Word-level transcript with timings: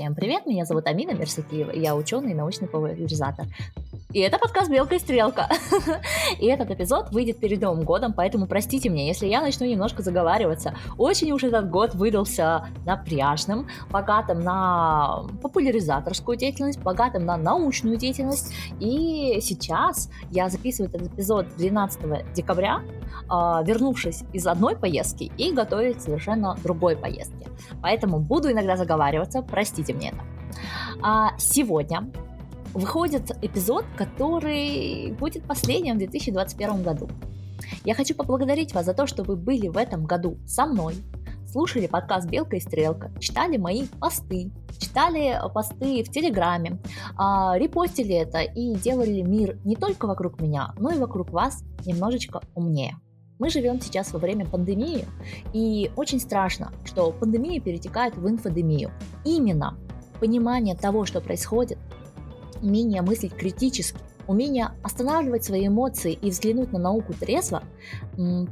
Всем 0.00 0.14
привет, 0.14 0.46
меня 0.46 0.64
зовут 0.64 0.86
Амина 0.86 1.10
Мерсакиева, 1.10 1.72
я 1.72 1.94
ученый 1.94 2.30
и 2.30 2.34
научный 2.34 2.66
популяризатор. 2.66 3.44
И 4.12 4.18
это 4.18 4.38
подкаст 4.38 4.68
«Белка 4.68 4.96
и 4.96 4.98
стрелка». 4.98 5.48
и 6.40 6.46
этот 6.46 6.68
эпизод 6.72 7.12
выйдет 7.12 7.38
перед 7.38 7.60
Новым 7.60 7.84
годом, 7.84 8.12
поэтому 8.12 8.48
простите 8.48 8.88
меня, 8.88 9.06
если 9.06 9.28
я 9.28 9.40
начну 9.40 9.66
немножко 9.66 10.02
заговариваться. 10.02 10.74
Очень 10.98 11.30
уж 11.30 11.44
этот 11.44 11.70
год 11.70 11.94
выдался 11.94 12.66
напряжным, 12.84 13.68
богатым 13.88 14.40
на 14.40 15.22
популяризаторскую 15.40 16.36
деятельность, 16.36 16.80
богатым 16.80 17.24
на 17.24 17.36
научную 17.36 17.98
деятельность. 17.98 18.52
И 18.80 19.38
сейчас 19.42 20.10
я 20.30 20.48
записываю 20.48 20.90
этот 20.92 21.14
эпизод 21.14 21.46
12 21.56 22.32
декабря, 22.34 22.82
а, 23.28 23.62
вернувшись 23.62 24.24
из 24.32 24.44
одной 24.44 24.76
поездки 24.76 25.30
и 25.36 25.52
готовясь 25.52 26.02
совершенно 26.02 26.56
другой 26.64 26.96
поездки. 26.96 27.46
Поэтому 27.80 28.18
буду 28.18 28.50
иногда 28.50 28.76
заговариваться, 28.76 29.40
простите 29.42 29.94
мне 29.94 30.08
это. 30.08 30.24
А 31.00 31.38
сегодня 31.38 32.10
выходит 32.74 33.30
эпизод, 33.42 33.84
который 33.96 35.12
будет 35.18 35.44
последним 35.44 35.96
в 35.96 35.98
2021 35.98 36.82
году. 36.82 37.08
Я 37.84 37.94
хочу 37.94 38.14
поблагодарить 38.14 38.74
вас 38.74 38.86
за 38.86 38.94
то, 38.94 39.06
что 39.06 39.22
вы 39.22 39.36
были 39.36 39.68
в 39.68 39.76
этом 39.76 40.04
году 40.04 40.38
со 40.46 40.66
мной, 40.66 40.94
слушали 41.50 41.86
подкаст 41.86 42.28
«Белка 42.28 42.56
и 42.56 42.60
стрелка», 42.60 43.10
читали 43.18 43.56
мои 43.56 43.86
посты, 43.98 44.50
читали 44.78 45.38
посты 45.52 46.04
в 46.04 46.10
Телеграме, 46.10 46.78
а, 47.16 47.58
репостили 47.58 48.14
это 48.14 48.40
и 48.40 48.74
делали 48.74 49.20
мир 49.22 49.58
не 49.64 49.76
только 49.76 50.06
вокруг 50.06 50.40
меня, 50.40 50.72
но 50.78 50.90
и 50.90 50.98
вокруг 50.98 51.30
вас 51.30 51.62
немножечко 51.84 52.40
умнее. 52.54 52.96
Мы 53.38 53.48
живем 53.48 53.80
сейчас 53.80 54.12
во 54.12 54.18
время 54.18 54.46
пандемии, 54.46 55.06
и 55.54 55.90
очень 55.96 56.20
страшно, 56.20 56.72
что 56.84 57.10
пандемия 57.10 57.60
перетекает 57.60 58.16
в 58.16 58.28
инфодемию. 58.28 58.90
Именно 59.24 59.78
понимание 60.20 60.76
того, 60.76 61.06
что 61.06 61.20
происходит, 61.22 61.78
умение 62.62 63.02
мыслить 63.02 63.34
критически, 63.34 63.98
умение 64.26 64.70
останавливать 64.82 65.44
свои 65.44 65.66
эмоции 65.66 66.12
и 66.12 66.30
взглянуть 66.30 66.72
на 66.72 66.78
науку 66.78 67.12
трезво 67.14 67.62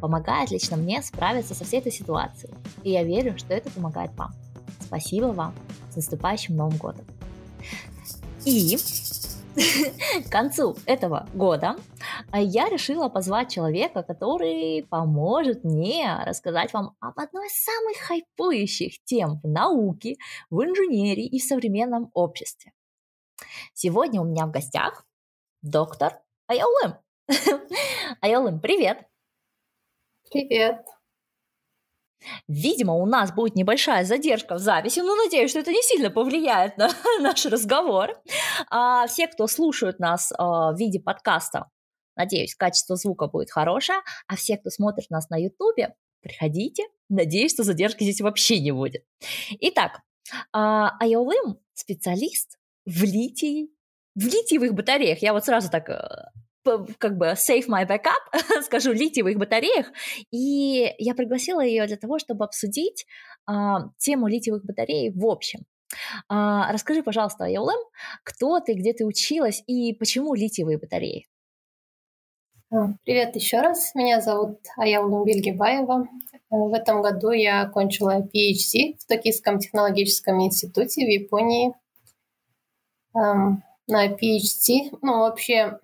помогает 0.00 0.50
лично 0.50 0.76
мне 0.76 1.02
справиться 1.02 1.54
со 1.54 1.64
всей 1.64 1.80
этой 1.80 1.92
ситуацией. 1.92 2.52
И 2.82 2.90
я 2.90 3.04
верю, 3.04 3.38
что 3.38 3.54
это 3.54 3.70
помогает 3.70 4.10
вам. 4.16 4.32
Спасибо 4.80 5.26
вам. 5.26 5.54
С 5.90 5.96
наступающим 5.96 6.56
Новым 6.56 6.76
годом. 6.78 7.04
И 8.44 8.76
к 10.24 10.30
концу 10.30 10.76
этого 10.86 11.26
года 11.34 11.76
я 12.32 12.68
решила 12.68 13.08
позвать 13.08 13.50
человека, 13.50 14.02
который 14.02 14.86
поможет 14.88 15.64
мне 15.64 16.16
рассказать 16.24 16.72
вам 16.72 16.94
об 17.00 17.18
одной 17.18 17.46
из 17.48 17.64
самых 17.64 17.96
хайпующих 17.98 19.02
тем 19.04 19.40
в 19.42 19.48
науке, 19.48 20.16
в 20.50 20.62
инженерии 20.62 21.26
и 21.26 21.38
в 21.38 21.44
современном 21.44 22.10
обществе. 22.14 22.72
Сегодня 23.74 24.20
у 24.20 24.24
меня 24.24 24.46
в 24.46 24.50
гостях 24.50 25.04
доктор 25.62 26.20
Айолым. 26.46 26.96
Айолым, 28.20 28.60
привет! 28.60 29.06
Привет! 30.30 30.84
Видимо, 32.48 32.94
у 32.94 33.06
нас 33.06 33.32
будет 33.32 33.54
небольшая 33.54 34.04
задержка 34.04 34.56
в 34.56 34.58
записи, 34.58 35.00
но 35.00 35.14
надеюсь, 35.14 35.50
что 35.50 35.60
это 35.60 35.70
не 35.70 35.82
сильно 35.82 36.10
повлияет 36.10 36.76
на 36.76 36.90
наш 37.20 37.46
разговор. 37.46 38.20
А 38.70 39.06
все, 39.06 39.28
кто 39.28 39.46
слушают 39.46 39.98
нас 39.98 40.32
а, 40.36 40.72
в 40.72 40.78
виде 40.78 41.00
подкаста, 41.00 41.70
надеюсь, 42.16 42.54
качество 42.54 42.96
звука 42.96 43.28
будет 43.28 43.50
хорошее, 43.50 44.00
а 44.26 44.36
все, 44.36 44.56
кто 44.56 44.70
смотрит 44.70 45.10
нас 45.10 45.30
на 45.30 45.36
YouTube, 45.36 45.94
приходите, 46.20 46.84
надеюсь, 47.08 47.52
что 47.52 47.62
задержки 47.62 48.02
здесь 48.02 48.20
вообще 48.20 48.60
не 48.60 48.72
будет. 48.72 49.04
Итак, 49.60 50.00
а, 50.52 50.96
Айолым 51.00 51.58
специалист 51.74 52.57
в 52.88 53.02
литии, 53.04 53.68
в 54.14 54.24
литиевых 54.24 54.72
батареях. 54.74 55.18
Я 55.22 55.32
вот 55.32 55.44
сразу 55.44 55.70
так 55.70 55.88
э, 55.90 55.98
как 56.98 57.18
бы 57.18 57.26
save 57.36 57.68
my 57.68 57.86
backup, 57.86 58.62
скажу, 58.62 58.92
литиевых 58.92 59.36
батареях. 59.36 59.86
И 60.30 60.94
я 60.98 61.14
пригласила 61.14 61.60
ее 61.60 61.86
для 61.86 61.96
того, 61.96 62.18
чтобы 62.18 62.44
обсудить 62.44 63.06
а, 63.46 63.90
тему 63.98 64.26
литиевых 64.28 64.64
батарей 64.64 65.12
в 65.14 65.26
общем. 65.26 65.60
А, 66.28 66.72
расскажи, 66.72 67.02
пожалуйста, 67.02 67.44
Яулем, 67.44 67.78
кто 68.24 68.60
ты, 68.60 68.74
где 68.74 68.92
ты 68.92 69.04
училась 69.04 69.62
и 69.66 69.92
почему 69.94 70.34
литиевые 70.34 70.78
батареи? 70.78 71.26
А, 72.70 72.88
привет 73.04 73.34
еще 73.36 73.60
раз. 73.60 73.94
Меня 73.94 74.20
зовут 74.20 74.60
Аяулум 74.76 75.24
Бельгибаева. 75.24 76.06
Э, 76.32 76.36
в 76.50 76.72
этом 76.74 77.02
году 77.02 77.30
я 77.30 77.62
окончила 77.62 78.20
PhD 78.20 78.96
в 78.98 79.06
Токийском 79.06 79.58
технологическом 79.58 80.42
институте 80.42 81.06
в 81.06 81.08
Японии 81.08 81.68
эм, 81.68 81.74
на 83.14 84.06
PhD, 84.06 84.96
ну 85.02 85.20
вообще 85.20 85.78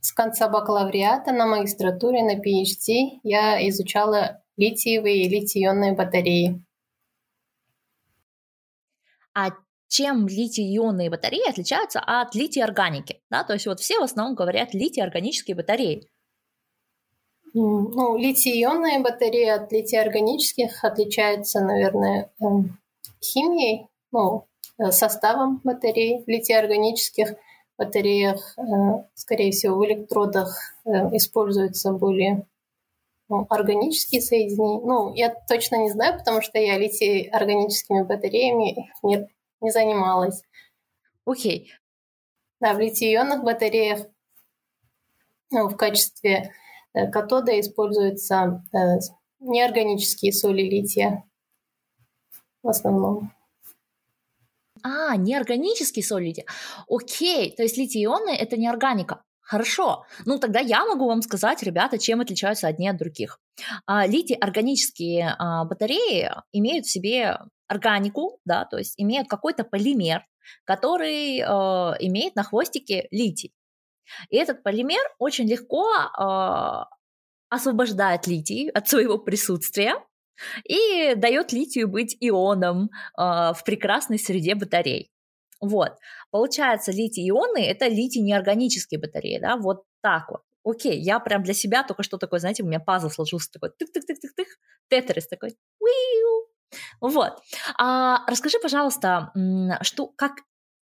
с 0.00 0.12
конца 0.12 0.48
бакалавриата 0.48 1.32
на 1.32 1.46
магистратуре 1.46 2.22
на 2.22 2.36
PhD 2.38 3.20
я 3.22 3.66
изучала 3.68 4.42
литиевые 4.56 5.24
и 5.24 5.28
литий-ионные 5.28 5.94
батареи. 5.94 6.60
А 9.34 9.50
чем 9.88 10.28
литий-ионные 10.28 11.10
батареи 11.10 11.48
отличаются 11.48 12.00
от 12.00 12.34
литий-органики? 12.34 13.20
Да? 13.30 13.44
То 13.44 13.54
есть 13.54 13.66
вот 13.66 13.80
все 13.80 13.98
в 13.98 14.02
основном 14.02 14.34
говорят 14.34 14.74
литий-органические 14.74 15.56
батареи. 15.56 16.08
Ну, 17.54 18.18
литий-ионные 18.18 19.00
батареи 19.00 19.48
от 19.48 19.70
литий-органических 19.72 20.82
отличаются, 20.82 21.60
наверное, 21.60 22.32
эм, 22.40 22.78
химией, 23.22 23.86
ну, 24.10 24.46
составом 24.90 25.60
батарей. 25.64 26.22
В 26.24 26.28
литий-органических 26.28 27.34
батареях, 27.78 28.56
э, 28.58 28.62
скорее 29.14 29.52
всего, 29.52 29.76
в 29.76 29.84
электродах 29.84 30.58
э, 30.84 30.90
используются 31.16 31.92
более 31.92 32.46
ну, 33.28 33.46
органические 33.48 34.20
соединения. 34.20 34.80
Ну, 34.84 35.14
я 35.14 35.34
точно 35.48 35.76
не 35.76 35.90
знаю, 35.90 36.18
потому 36.18 36.42
что 36.42 36.58
я 36.58 36.78
литий-органическими 36.78 38.02
батареями 38.02 38.90
не, 39.02 39.28
не 39.60 39.70
занималась. 39.70 40.42
Окей. 41.24 41.70
Okay. 41.70 41.84
Да, 42.60 42.74
в 42.74 42.78
литий-ионных 42.78 43.42
батареях 43.42 44.06
ну, 45.50 45.68
в 45.68 45.76
качестве 45.76 46.52
катода 47.12 47.58
используются 47.58 48.62
неорганические 49.40 50.32
соли 50.32 50.62
лития 50.62 51.24
в 52.62 52.68
основном. 52.68 53.32
А, 54.84 55.16
неорганические 55.16 56.04
соли 56.04 56.26
лития. 56.26 56.44
Окей, 56.88 57.54
то 57.56 57.62
есть 57.62 57.78
литий-ионные– 57.78 58.36
это 58.38 58.58
не 58.58 58.68
органика. 58.68 59.22
Хорошо. 59.40 60.04
Ну, 60.26 60.38
тогда 60.38 60.60
я 60.60 60.84
могу 60.84 61.06
вам 61.06 61.22
сказать, 61.22 61.62
ребята, 61.62 61.98
чем 61.98 62.20
отличаются 62.20 62.66
одни 62.66 62.88
от 62.88 62.98
других. 62.98 63.38
А, 63.86 64.06
литий-органические 64.06 65.36
а, 65.38 65.64
батареи 65.64 66.30
имеют 66.52 66.84
в 66.84 66.90
себе 66.90 67.38
органику, 67.66 68.40
да, 68.44 68.66
то 68.66 68.76
есть 68.76 68.94
имеют 68.98 69.28
какой-то 69.28 69.64
полимер, 69.64 70.22
который 70.64 71.40
а, 71.40 71.94
имеет 71.98 72.36
на 72.36 72.42
хвостике 72.42 73.08
литий. 73.10 73.52
И 74.28 74.36
этот 74.36 74.62
полимер 74.62 75.02
очень 75.18 75.48
легко 75.48 75.90
а, 75.92 76.88
освобождает 77.48 78.26
литий 78.26 78.68
от 78.70 78.88
своего 78.88 79.18
присутствия, 79.18 79.94
и 80.64 81.14
дает 81.14 81.52
литию 81.52 81.88
быть 81.88 82.16
ионом 82.20 82.90
э, 83.18 83.22
в 83.22 83.62
прекрасной 83.64 84.18
среде 84.18 84.54
батарей. 84.54 85.10
Вот. 85.60 85.92
Получается, 86.30 86.92
литий-ионы– 86.92 87.58
это 87.66 87.86
литий-неорганические 87.86 89.00
батареи, 89.00 89.38
да, 89.38 89.56
вот 89.56 89.84
так 90.02 90.30
вот. 90.30 90.42
Окей, 90.64 90.98
я 91.00 91.20
прям 91.20 91.42
для 91.42 91.54
себя 91.54 91.82
только 91.84 92.02
что 92.02 92.18
такое, 92.18 92.40
знаете, 92.40 92.62
у 92.62 92.66
меня 92.66 92.80
пазл 92.80 93.10
сложился 93.10 93.50
такой, 93.52 93.70
тык-тык-тык-тык-тык, 93.70 94.46
тетрис 94.88 95.26
такой, 95.28 95.56
Уиу! 95.80 96.48
Вот. 97.00 97.38
А, 97.78 98.26
расскажи, 98.26 98.58
пожалуйста, 98.60 99.32
что, 99.82 100.08
как, 100.08 100.32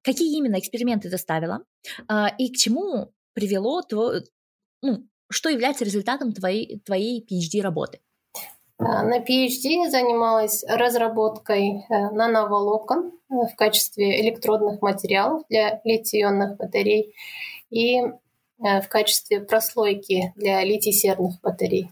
какие 0.03 0.37
именно 0.37 0.59
эксперименты 0.59 1.11
ты 1.11 1.19
ставила 1.19 1.65
а, 2.09 2.29
и 2.39 2.53
к 2.53 2.57
чему 2.57 3.13
привело 3.35 3.83
твой, 3.83 4.25
ну, 4.83 5.09
что 5.31 5.49
является 5.49 5.85
результатом 5.85 6.33
твоей, 6.33 6.81
твоей 6.81 7.27
PhD-работы? 7.27 7.99
Э, 7.99 8.12
на 8.83 9.19
PhD 9.19 9.89
занималась 9.91 10.65
разработкой 10.69 11.85
э, 11.89 12.11
нановолокон 12.11 13.13
э, 13.31 13.35
в 13.53 13.57
качестве 13.57 14.21
электродных 14.21 14.83
материалов 14.83 15.45
для 15.49 15.81
литий-ионных 15.85 16.57
батарей 16.57 17.15
и 17.71 18.03
в 18.59 18.87
качестве 18.89 19.41
прослойки 19.41 20.33
для 20.37 20.63
литий-серных 20.63 21.41
батарей. 21.41 21.91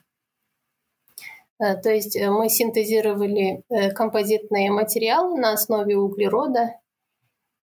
То 1.58 1.90
есть 1.90 2.16
мы 2.16 2.48
синтезировали 2.48 3.64
композитные 3.96 4.70
материалы 4.70 5.36
на 5.36 5.54
основе 5.54 5.96
углерода 5.96 6.76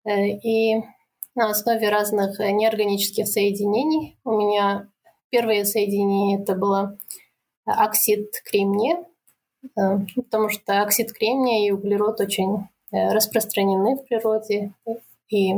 и 0.05 0.81
на 1.37 1.51
основе 1.51 1.89
разных 1.89 2.41
неорганических 2.41 3.29
соединений. 3.29 4.19
У 4.25 4.33
меня 4.33 4.89
первое 5.31 5.65
соединение 5.65 6.43
это 6.43 6.57
было 6.57 6.99
оксид 7.65 8.33
кремния, 8.45 9.05
Э, 9.07 9.16
потому 9.75 10.49
что 10.49 10.83
оксид 10.83 11.13
кремния 11.13 11.67
и 11.67 11.71
углерод 11.71 12.21
очень 12.21 12.69
распространены 12.91 13.97
в 13.97 14.07
природе, 14.07 14.73
и 15.29 15.55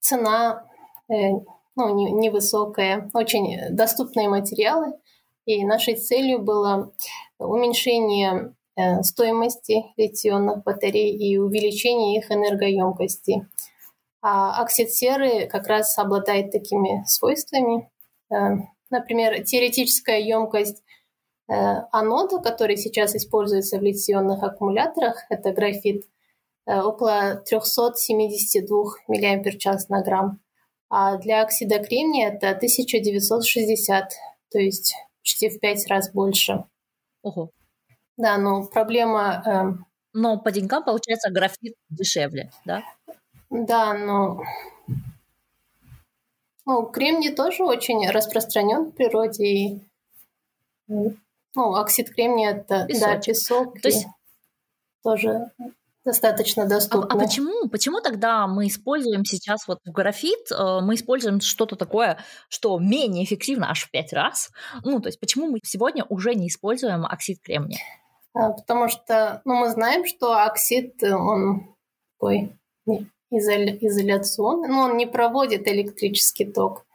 цена 0.00 0.64
ну, 1.08 2.20
невысокая, 2.20 3.08
очень 3.14 3.70
доступные 3.70 4.28
материалы. 4.28 4.94
И 5.44 5.64
нашей 5.64 5.94
целью 5.94 6.40
было 6.40 6.92
уменьшение 7.38 8.54
стоимости 9.02 9.84
литионных 9.96 10.62
батарей 10.62 11.16
и 11.16 11.36
увеличение 11.38 12.18
их 12.18 12.30
энергоемкости. 12.30 13.46
А 14.20 14.60
оксид 14.60 14.90
серы 14.90 15.46
как 15.46 15.68
раз 15.68 15.96
обладает 15.98 16.50
такими 16.50 17.04
свойствами. 17.06 17.88
Например, 18.90 19.42
теоретическая 19.44 20.20
емкость 20.20 20.82
Э, 21.48 21.86
анода, 21.92 22.40
который 22.40 22.76
сейчас 22.76 23.16
используется 23.16 23.78
в 23.78 23.82
литионных 23.82 24.42
аккумуляторах, 24.42 25.24
это 25.30 25.52
графит, 25.52 26.04
э, 26.66 26.80
около 26.80 27.36
372 27.36 28.96
мАч 29.08 29.88
на 29.88 30.02
грамм. 30.02 30.40
А 30.90 31.16
для 31.16 31.42
оксида 31.42 31.78
кремния 31.78 32.28
это 32.28 32.50
1960, 32.50 34.12
то 34.50 34.58
есть 34.58 34.94
почти 35.20 35.48
в 35.48 35.58
пять 35.58 35.86
раз 35.88 36.10
больше. 36.12 36.64
Ого. 37.22 37.50
Да, 38.18 38.36
но 38.36 38.64
проблема... 38.64 39.42
Э, 39.46 39.84
но 40.12 40.38
по 40.38 40.50
деньгам, 40.50 40.84
получается, 40.84 41.30
графит 41.30 41.76
дешевле, 41.88 42.50
да? 42.66 42.82
Да, 43.48 43.94
но... 43.94 44.42
Ну, 46.66 46.84
кремний 46.84 47.34
тоже 47.34 47.64
очень 47.64 48.06
распространен 48.10 48.90
в 48.90 48.92
природе, 48.92 49.44
и 49.46 49.80
ну, 51.58 51.74
оксид 51.74 52.10
кремния 52.10 52.50
это 52.52 52.86
песок. 52.86 53.08
да, 53.08 53.16
песок. 53.16 53.80
То 53.80 53.88
есть 53.88 54.06
тоже 55.02 55.50
достаточно 56.04 56.68
доступно. 56.68 57.08
А, 57.10 57.14
а 57.14 57.18
почему? 57.18 57.68
Почему 57.68 58.00
тогда 58.00 58.46
мы 58.46 58.68
используем 58.68 59.24
сейчас 59.24 59.66
вот 59.66 59.80
в 59.84 59.90
графит, 59.90 60.52
э, 60.52 60.80
мы 60.80 60.94
используем 60.94 61.40
что-то 61.40 61.74
такое, 61.74 62.18
что 62.48 62.78
менее 62.78 63.24
эффективно 63.24 63.70
аж 63.70 63.84
в 63.84 63.90
пять 63.90 64.12
раз? 64.12 64.50
Ну, 64.84 65.00
то 65.00 65.08
есть 65.08 65.18
почему 65.18 65.48
мы 65.48 65.58
сегодня 65.64 66.04
уже 66.08 66.34
не 66.34 66.46
используем 66.46 67.04
оксид 67.04 67.40
кремния? 67.40 67.80
А, 68.34 68.52
потому 68.52 68.88
что, 68.88 69.42
ну, 69.44 69.54
мы 69.56 69.70
знаем, 69.70 70.06
что 70.06 70.40
оксид, 70.40 71.02
он 71.02 71.74
такой 72.14 72.56
изоля- 73.32 73.76
изоляционный, 73.80 74.68
но 74.68 74.82
он 74.82 74.96
не 74.96 75.06
проводит 75.06 75.66
электрический 75.66 76.44
ток. 76.44 76.86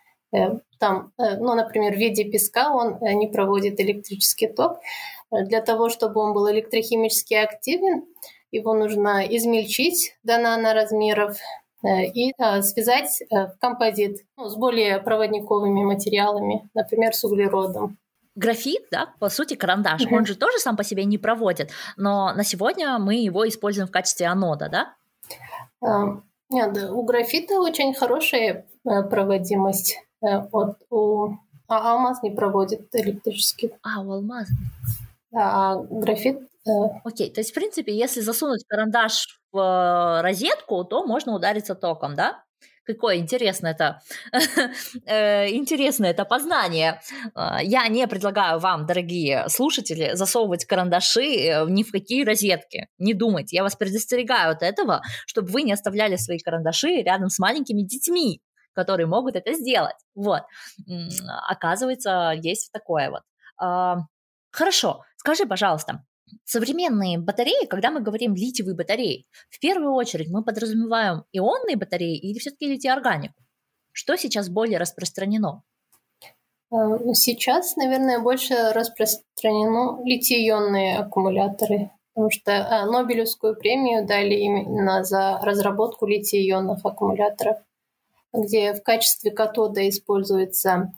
Э, 0.84 0.86
там, 0.86 1.12
э, 1.18 1.38
ну, 1.38 1.56
например, 1.56 1.94
в 1.94 1.98
виде 1.98 2.24
песка 2.26 2.72
он 2.72 2.98
э, 3.02 3.14
не 3.14 3.28
проводит 3.28 3.80
электрический 3.80 4.48
ток. 4.48 4.80
Для 5.32 5.62
того, 5.62 5.90
чтобы 5.90 6.22
он 6.22 6.34
был 6.34 6.52
электрохимически 6.52 7.34
активен, 7.34 8.04
его 8.52 8.76
нужно 8.76 9.26
измельчить 9.26 10.16
до 10.24 10.38
наноразмеров 10.38 11.38
и 11.84 12.34
связать 12.62 13.24
в 13.32 13.56
композит 13.60 14.20
ну, 14.38 14.48
с 14.48 14.56
более 14.56 15.00
проводниковыми 15.00 15.84
материалами, 15.84 16.70
например, 16.76 17.16
с 17.16 17.24
углеродом. 17.24 17.98
Графит, 18.36 18.86
да, 18.92 19.08
по 19.20 19.30
сути, 19.30 19.56
карандаш, 19.56 20.04
mm-hmm. 20.04 20.16
он 20.16 20.26
же 20.28 20.36
тоже 20.36 20.60
сам 20.60 20.78
по 20.78 20.84
себе 20.84 21.04
не 21.04 21.18
проводит, 21.18 21.72
но 21.98 22.32
на 22.34 22.44
сегодня 22.44 23.00
мы 23.00 23.16
его 23.16 23.48
используем 23.48 23.88
в 23.88 23.92
качестве 23.92 24.28
анода, 24.28 24.70
да? 24.70 24.94
Uh, 25.84 26.22
нет, 26.50 26.78
у 26.92 27.02
графита 27.04 27.56
очень 27.56 27.96
хорошая 27.96 28.68
проводимость. 28.84 29.98
Э, 30.24 30.48
вот 30.52 30.78
у 30.90 31.36
а 31.68 31.94
алмаз 31.94 32.22
не 32.24 32.31
проводит 32.31 32.94
электрический. 32.94 33.72
А, 33.84 34.02
у 34.02 34.12
алмаза. 34.12 34.54
Да, 35.31 35.72
а 35.72 35.75
графит... 35.90 36.38
Э, 36.68 36.72
Окей, 37.04 37.31
то 37.31 37.40
есть, 37.40 37.52
в 37.52 37.54
принципе, 37.54 37.96
если 37.96 38.22
засунуть 38.22 38.64
карандаш 38.68 39.40
в 39.52 39.58
э, 39.58 40.22
розетку, 40.22 40.84
то 40.84 41.06
можно 41.06 41.34
удариться 41.34 41.75
током, 41.75 42.16
да? 42.16 42.44
Какое 42.86 43.16
интересное 43.16 43.72
это, 43.72 44.02
интересное 45.54 46.12
это 46.12 46.25
познание. 46.25 47.00
Я 47.34 47.88
не 47.88 48.06
предлагаю 48.10 48.60
вам, 48.60 48.86
дорогие 48.86 49.48
слушатели, 49.48 50.16
засовывать 50.16 50.66
карандаши 50.66 51.64
ни 51.70 51.84
в 51.84 51.92
какие 51.94 52.25
розетки. 52.25 52.90
Не 52.98 53.14
думайте, 53.14 53.56
я 53.56 53.64
вас 53.64 53.78
предостерегаю 53.78 54.52
от 54.52 54.64
этого, 54.64 55.02
чтобы 55.25 55.48
вы 55.48 55.62
не 55.62 55.72
оставляли 55.72 56.18
свои 56.18 56.40
карандаши 56.40 57.04
рядом 57.04 57.30
с 57.30 57.40
маленькими 57.40 57.84
детьми 57.84 58.42
которые 58.74 59.08
могут 59.08 59.36
это 59.36 59.54
сделать. 59.54 59.96
Вот. 60.16 60.44
Оказывается, 61.48 62.34
есть 62.36 62.72
такое 62.72 63.10
вот. 63.10 63.22
А, 63.58 63.98
хорошо, 64.52 65.04
скажи, 65.18 65.46
пожалуйста, 65.46 66.04
современные 66.46 67.20
батареи, 67.20 67.66
когда 67.66 67.92
мы 67.92 68.02
говорим 68.02 68.36
литиевые 68.36 68.75
батареи, 68.75 69.25
в 69.50 69.60
первую 69.60 69.94
очередь 69.94 70.30
мы 70.30 70.44
подразумеваем 70.44 71.24
ионные 71.31 71.78
батареи 71.78 72.18
или 72.18 72.40
все-таки 72.40 72.68
литий-органику? 72.68 73.36
Что 73.92 74.18
сейчас 74.18 74.50
более 74.50 74.80
распространено? 74.80 75.64
А, 76.72 77.14
сейчас, 77.14 77.75
наверное, 77.75 78.20
больше 78.20 78.56
распространено 78.74 80.04
литий-ионные 80.04 80.98
аккумуляторы, 80.98 81.92
потому 82.14 82.31
что 82.31 82.52
а, 82.52 82.86
Нобелевскую 82.86 83.56
премию 83.56 84.08
дали 84.08 84.34
именно 84.34 85.04
за 85.04 85.40
разработку 85.44 86.08
литий-ионных 86.08 86.80
аккумуляторов 86.84 87.58
где 88.34 88.74
в 88.74 88.84
качестве 88.84 89.32
катода 89.32 89.88
используется 89.88 90.92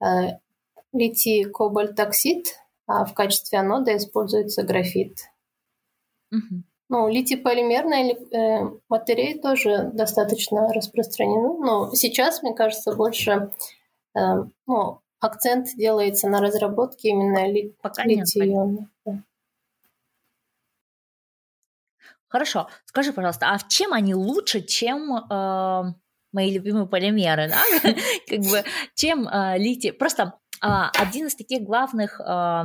э, 0.00 0.38
литий-кобальт-оксид, 0.92 2.46
а 2.86 3.04
в 3.04 3.14
качестве 3.14 3.58
анода 3.58 3.96
используется 3.96 4.62
графит. 4.62 5.18
Угу. 6.30 6.62
Ну, 6.88 7.08
литий-полимерные 7.08 8.14
э, 8.14 8.78
батареи 8.88 9.38
тоже 9.38 9.90
достаточно 9.94 10.72
распространены, 10.72 11.58
но 11.58 11.94
сейчас, 11.94 12.42
мне 12.42 12.54
кажется, 12.54 12.94
больше 12.94 13.50
э, 14.14 14.20
ну, 14.66 15.00
акцент 15.20 15.68
делается 15.76 16.28
на 16.28 16.40
разработке 16.40 17.10
именно 17.10 17.50
ли, 17.50 17.74
литий-ионных. 18.04 18.88
Хорошо. 22.28 22.68
Скажи, 22.86 23.12
пожалуйста, 23.12 23.50
а 23.50 23.58
чем 23.68 23.92
они 23.92 24.14
лучше, 24.14 24.62
чем 24.62 25.14
э, 25.14 25.94
мои 26.32 26.52
любимые 26.52 26.86
полимеры, 26.86 27.48
да, 27.48 27.62
как 28.28 28.40
бы, 28.40 28.64
чем 28.94 29.28
э, 29.28 29.58
литий. 29.58 29.92
Просто 29.92 30.34
э, 30.62 30.66
один 30.66 31.26
из 31.26 31.34
таких 31.34 31.62
главных 31.62 32.20
э, 32.20 32.62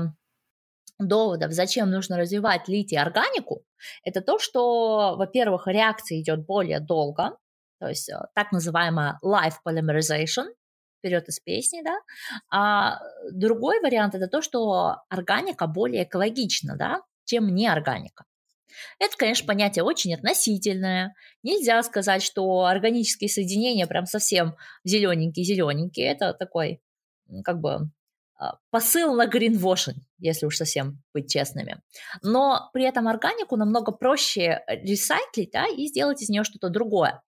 доводов, 1.00 1.52
зачем 1.52 1.90
нужно 1.92 2.18
развивать 2.18 2.68
литий-органику, 2.68 3.64
это 4.04 4.22
то, 4.22 4.40
что, 4.40 5.16
во-первых, 5.18 5.68
реакция 5.68 6.20
идет 6.20 6.46
более 6.46 6.80
долго, 6.80 7.38
то 7.80 7.88
есть 7.88 8.10
так 8.34 8.52
называемая 8.52 9.20
life 9.24 9.58
polymerization, 9.68 10.48
вперед 11.00 11.28
из 11.30 11.40
песни, 11.40 11.84
да, 11.84 12.00
а 12.50 13.00
другой 13.32 13.80
вариант 13.82 14.16
это 14.16 14.28
то, 14.28 14.42
что 14.42 14.98
органика 15.10 15.68
более 15.68 16.04
экологична, 16.04 16.76
да, 16.76 17.02
чем 17.26 17.54
неорганика. 17.54 18.26
Это, 19.00 19.16
конечно, 19.18 19.48
понятие 19.48 19.84
очень 19.84 20.14
относительное. 20.14 21.14
Нельзя 21.44 21.82
сказать, 21.84 22.22
что 22.22 22.66
органические 22.66 23.30
соединения 23.30 23.88
прям 23.88 24.06
совсем 24.06 24.56
зелененькие-зелененькие. 24.84 26.08
Это 26.08 26.34
такой, 26.34 26.82
как 27.44 27.60
бы, 27.60 27.90
а, 28.40 28.58
посыл 28.70 29.16
на 29.16 29.26
гринвошинг, 29.26 29.98
если 30.20 30.46
уж 30.46 30.58
совсем 30.58 31.02
быть 31.12 31.32
честными. 31.32 31.82
Но 32.22 32.70
при 32.72 32.84
этом 32.84 33.08
органику 33.08 33.56
намного 33.56 33.92
проще 33.92 34.64
ресайклить 34.68 35.52
да, 35.52 35.66
и 35.68 35.88
сделать 35.88 36.22
из 36.22 36.30
нее 36.30 36.44
что-то 36.44 36.70
другое, 36.70 37.24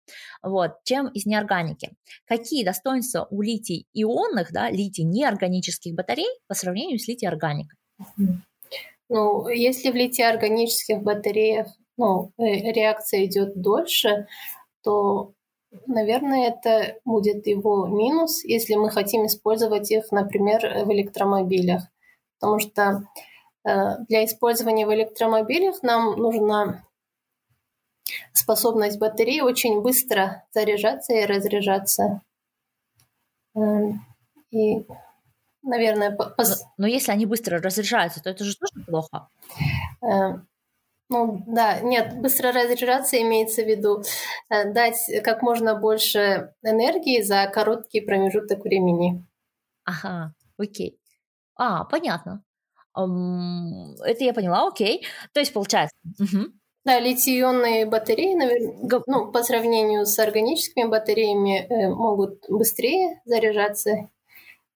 вот, 0.43 0.83
чем 0.85 1.07
из 1.09 1.25
неорганики. 1.25 1.93
Какие 2.27 2.65
достоинства 2.65 3.29
у 3.31 3.41
литий-ионных, 3.41 4.51
да, 4.53 4.69
литий-неорганических 4.69 5.95
батарей 5.95 6.29
по 6.49 6.55
сравнению 6.55 6.99
с 6.99 7.07
литий-органикой? 7.07 7.79
Ну, 9.09 9.49
если 9.49 9.91
в 9.91 9.95
литий-органических 9.95 11.03
батареях 11.03 11.69
ну, 11.97 12.33
э, 12.39 12.73
реакция 12.73 13.25
идет 13.25 13.61
дольше, 13.61 14.27
то, 14.83 15.33
наверное, 15.87 16.49
это 16.49 16.99
будет 17.05 17.47
его 17.47 17.87
минус, 17.87 18.45
если 18.45 18.75
мы 18.75 18.91
хотим 18.91 19.27
использовать 19.27 19.91
их, 19.91 20.11
например, 20.11 20.85
в 20.85 20.93
электромобилях. 20.93 21.85
Потому 22.39 22.59
что 22.59 23.09
э, 23.65 23.99
для 24.09 24.25
использования 24.25 24.87
в 24.87 24.95
электромобилях 24.95 25.83
нам 25.83 26.17
нужна 26.17 26.85
способность 28.33 28.99
батареи 28.99 29.41
очень 29.41 29.81
быстро 29.81 30.45
заряжаться 30.53 31.15
и 31.15 31.25
разряжаться. 31.25 32.23
Эм, 33.55 34.05
и 34.51 34.85
наверное... 35.67 36.17
По... 36.17 36.35
Но, 36.39 36.45
но 36.79 36.87
если 36.87 37.13
они 37.13 37.27
быстро 37.27 37.61
разряжаются, 37.61 38.23
то 38.23 38.31
это 38.31 38.45
же 38.45 38.57
тоже 38.57 38.87
плохо. 38.87 39.29
Э, 40.03 40.39
ну 41.09 41.45
да, 41.47 41.81
нет, 41.81 42.21
быстро 42.21 42.53
разряжаться 42.53 43.21
имеется 43.21 43.63
в 43.63 43.67
виду 43.67 44.03
э, 44.49 44.73
дать 44.73 44.99
как 45.23 45.43
можно 45.43 45.75
больше 45.75 46.55
энергии 46.63 47.23
за 47.23 47.47
короткий 47.53 48.01
промежуток 48.01 48.65
времени. 48.65 49.25
Ага, 49.85 50.33
окей. 50.59 50.99
А, 51.57 51.85
понятно. 51.85 52.43
Это 52.95 54.25
я 54.25 54.33
поняла, 54.33 54.69
окей. 54.69 55.07
То 55.33 55.41
есть 55.41 55.53
получается, 55.53 55.95
угу. 56.19 56.53
Да, 56.87 57.01
литий-ионные 57.01 57.85
батареи, 57.85 58.37
наверное, 58.37 59.03
ну, 59.09 59.33
по 59.33 59.43
сравнению 59.43 60.07
с 60.07 60.17
органическими 60.21 60.85
батареями, 60.89 61.67
э, 61.69 61.89
могут 61.93 62.45
быстрее 62.49 63.21
заряжаться. 63.25 64.09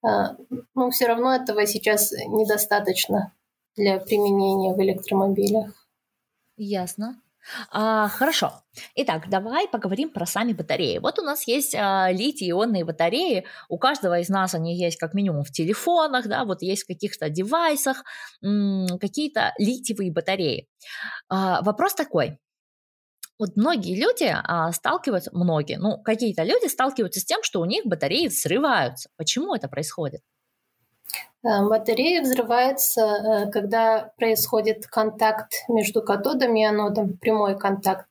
А, 0.03 0.35
но 0.73 0.89
все 0.89 1.07
равно 1.07 1.35
этого 1.35 1.65
сейчас 1.65 2.11
недостаточно 2.11 3.33
для 3.75 3.99
применения 3.99 4.73
в 4.73 4.81
электромобилях. 4.81 5.87
Ясно. 6.57 7.21
А, 7.71 8.07
хорошо. 8.07 8.53
Итак, 8.95 9.29
давай 9.29 9.67
поговорим 9.67 10.09
про 10.09 10.25
сами 10.25 10.53
батареи. 10.53 10.99
Вот 10.99 11.19
у 11.19 11.23
нас 11.23 11.47
есть 11.47 11.75
а, 11.75 12.11
литий-ионные 12.11 12.85
батареи. 12.85 13.45
У 13.69 13.77
каждого 13.77 14.19
из 14.19 14.29
нас 14.29 14.53
они 14.53 14.75
есть 14.77 14.97
как 14.97 15.13
минимум 15.13 15.43
в 15.43 15.51
телефонах, 15.51 16.27
да, 16.27 16.45
вот 16.45 16.61
есть 16.61 16.83
в 16.83 16.87
каких-то 16.87 17.29
девайсах 17.29 18.03
м- 18.43 18.99
какие-то 18.99 19.53
литиевые 19.57 20.11
батареи. 20.11 20.67
А, 21.29 21.61
вопрос 21.63 21.95
такой. 21.95 22.37
Вот 23.41 23.55
многие 23.55 23.99
люди 23.99 24.31
а, 24.31 24.71
сталкиваются, 24.71 25.31
многие, 25.33 25.79
ну 25.79 25.97
какие-то 25.97 26.43
люди 26.43 26.67
сталкиваются 26.67 27.21
с 27.21 27.25
тем, 27.25 27.41
что 27.41 27.59
у 27.59 27.65
них 27.65 27.87
батареи 27.87 28.27
взрываются. 28.27 29.09
Почему 29.17 29.55
это 29.55 29.67
происходит? 29.67 30.21
Э, 31.43 31.67
батарея 31.67 32.21
взрывается, 32.21 33.01
э, 33.01 33.51
когда 33.51 34.13
происходит 34.17 34.85
контакт 34.85 35.53
между 35.69 36.03
катодом 36.03 36.55
и 36.55 36.63
анодом, 36.63 37.17
прямой 37.17 37.57
контакт. 37.57 38.05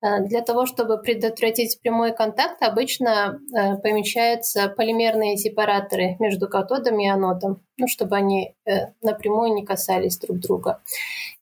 Э, 0.00 0.20
для 0.20 0.42
того, 0.42 0.66
чтобы 0.66 0.98
предотвратить 0.98 1.80
прямой 1.80 2.14
контакт, 2.14 2.62
обычно 2.62 3.40
помещаются 3.82 4.68
полимерные 4.68 5.36
сепараторы 5.36 6.16
между 6.18 6.48
катодом 6.48 6.98
и 7.00 7.06
анодом, 7.06 7.60
ну, 7.76 7.86
чтобы 7.88 8.16
они 8.16 8.54
напрямую 9.02 9.54
не 9.54 9.64
касались 9.64 10.18
друг 10.18 10.38
друга. 10.38 10.80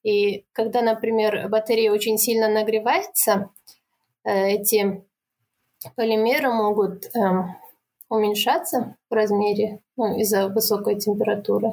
И 0.02 0.44
когда, 0.52 0.82
например, 0.82 1.48
батарея 1.48 1.92
очень 1.92 2.18
сильно 2.18 2.48
нагревается, 2.48 3.50
эти 4.24 5.02
полимеры 5.94 6.52
могут 6.52 7.14
эм, 7.14 7.56
уменьшаться 8.08 8.96
в 9.08 9.14
размере 9.14 9.80
ну, 9.96 10.18
из-за 10.18 10.48
высокой 10.48 10.98
температуры. 10.98 11.72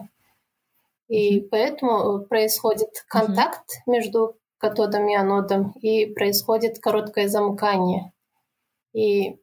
И 1.08 1.42
поэтому 1.42 2.25
происходит 2.25 3.06
контакт 3.08 3.82
между 3.86 4.36
катодом 4.63 5.10
и 5.10 5.13
анодом, 5.13 5.74
и 5.82 6.05
происходит 6.05 6.79
короткое 6.79 7.27
замыкание. 7.27 8.13
И 8.93 9.36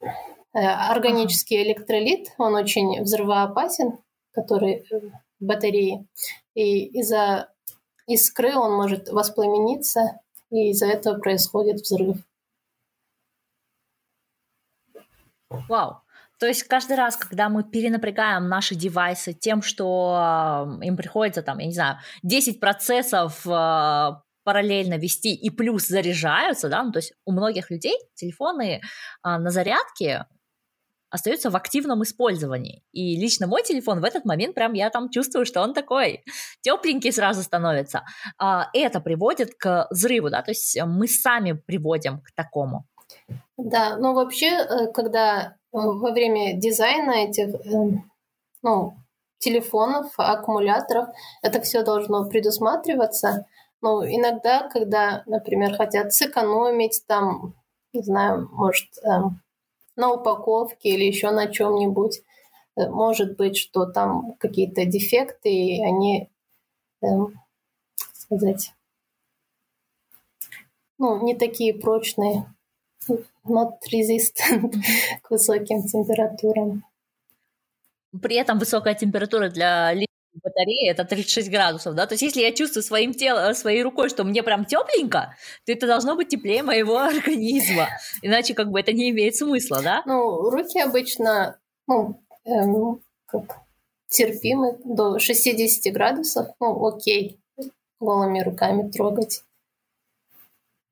э, 0.00 0.06
органический 0.54 1.62
электролит, 1.62 2.32
он 2.38 2.54
очень 2.54 3.02
взрывоопасен, 3.02 3.98
который 4.32 4.86
в 4.90 5.44
батарее. 5.44 6.06
И 6.54 6.86
из-за 7.00 7.52
искры 8.06 8.56
он 8.56 8.72
может 8.72 9.10
воспламениться, 9.10 10.18
и 10.48 10.70
из-за 10.70 10.86
этого 10.86 11.18
происходит 11.18 11.82
взрыв. 11.82 12.16
Вау. 15.68 16.00
То 16.38 16.46
есть 16.46 16.64
каждый 16.64 16.96
раз, 16.96 17.16
когда 17.16 17.48
мы 17.48 17.64
перенапрягаем 17.64 18.48
наши 18.48 18.74
девайсы 18.74 19.32
тем, 19.32 19.62
что 19.62 20.78
им 20.82 20.96
приходится, 20.96 21.42
там, 21.42 21.58
я 21.58 21.66
не 21.66 21.72
знаю, 21.72 21.98
10 22.22 22.60
процессов 22.60 23.46
э, 23.46 24.10
параллельно 24.44 24.98
вести 24.98 25.34
и 25.34 25.50
плюс 25.50 25.88
заряжаются, 25.88 26.68
да, 26.68 26.82
ну, 26.82 26.92
то 26.92 26.98
есть 26.98 27.12
у 27.24 27.32
многих 27.32 27.70
людей 27.70 27.96
телефоны 28.14 28.82
а, 29.22 29.38
на 29.38 29.50
зарядке 29.50 30.26
остаются 31.10 31.48
в 31.48 31.56
активном 31.56 32.02
использовании. 32.02 32.82
И 32.92 33.16
лично 33.16 33.46
мой 33.46 33.62
телефон 33.62 34.00
в 34.00 34.04
этот 34.04 34.24
момент 34.24 34.54
прям 34.54 34.72
я 34.72 34.90
там 34.90 35.10
чувствую, 35.10 35.46
что 35.46 35.62
он 35.62 35.72
такой 35.72 36.24
тепленький 36.60 37.12
сразу 37.12 37.42
становится. 37.42 38.02
А, 38.38 38.68
это 38.74 39.00
приводит 39.00 39.54
к 39.54 39.86
взрыву, 39.90 40.30
да, 40.30 40.42
то 40.42 40.50
есть 40.50 40.78
мы 40.84 41.08
сами 41.08 41.52
приводим 41.52 42.20
к 42.20 42.32
такому. 42.34 42.86
Да, 43.56 43.96
ну 43.96 44.12
вообще, 44.12 44.48
э, 44.48 44.92
когда 44.92 45.56
во 45.74 46.12
время 46.12 46.54
дизайна 46.54 47.12
этих 47.26 47.54
эм, 47.66 48.10
ну, 48.62 48.94
телефонов, 49.38 50.12
аккумуляторов, 50.18 51.08
это 51.42 51.60
все 51.60 51.82
должно 51.82 52.28
предусматриваться. 52.28 53.46
Ну, 53.82 54.04
иногда, 54.04 54.68
когда, 54.70 55.22
например, 55.26 55.76
хотят 55.76 56.12
сэкономить 56.14 57.02
там, 57.06 57.54
не 57.92 58.02
знаю, 58.02 58.48
может, 58.52 58.88
эм, 59.04 59.40
на 59.96 60.12
упаковке 60.12 60.90
или 60.90 61.04
еще 61.04 61.30
на 61.32 61.48
чем-нибудь, 61.48 62.22
э, 62.76 62.88
может 62.90 63.36
быть, 63.36 63.56
что 63.58 63.86
там 63.86 64.34
какие-то 64.38 64.84
дефекты, 64.86 65.50
и 65.50 65.84
они, 65.84 66.30
эм, 67.02 67.40
сказать, 68.14 68.72
ну, 70.98 71.22
не 71.24 71.36
такие 71.36 71.72
прочные 71.74 72.52
not 73.44 73.78
resistant 73.92 74.74
к 75.22 75.30
высоким 75.30 75.82
температурам. 75.82 76.84
При 78.22 78.36
этом 78.36 78.58
высокая 78.58 78.94
температура 78.94 79.48
для 79.48 79.94
батареи 80.42 80.90
это 80.90 81.04
36 81.04 81.50
градусов, 81.50 81.94
да, 81.94 82.06
то 82.06 82.14
есть 82.14 82.22
если 82.22 82.40
я 82.40 82.52
чувствую 82.52 82.82
своим 82.82 83.14
телом, 83.14 83.54
своей 83.54 83.82
рукой, 83.82 84.08
что 84.08 84.24
мне 84.24 84.42
прям 84.42 84.64
тепленько, 84.64 85.36
то 85.64 85.72
это 85.72 85.86
должно 85.86 86.16
быть 86.16 86.28
теплее 86.28 86.62
моего 86.62 86.98
организма, 86.98 87.88
иначе 88.22 88.54
как 88.54 88.70
бы 88.70 88.80
это 88.80 88.92
не 88.92 89.10
имеет 89.10 89.36
смысла, 89.36 89.80
да? 89.82 90.02
Ну, 90.06 90.50
руки 90.50 90.80
обычно, 90.80 91.58
ну, 91.86 92.20
эм, 92.44 93.00
как 93.26 93.58
терпимы 94.08 94.76
до 94.84 95.18
60 95.18 95.92
градусов, 95.92 96.48
ну, 96.60 96.86
окей, 96.86 97.38
голыми 98.00 98.40
руками 98.40 98.90
трогать. 98.90 99.42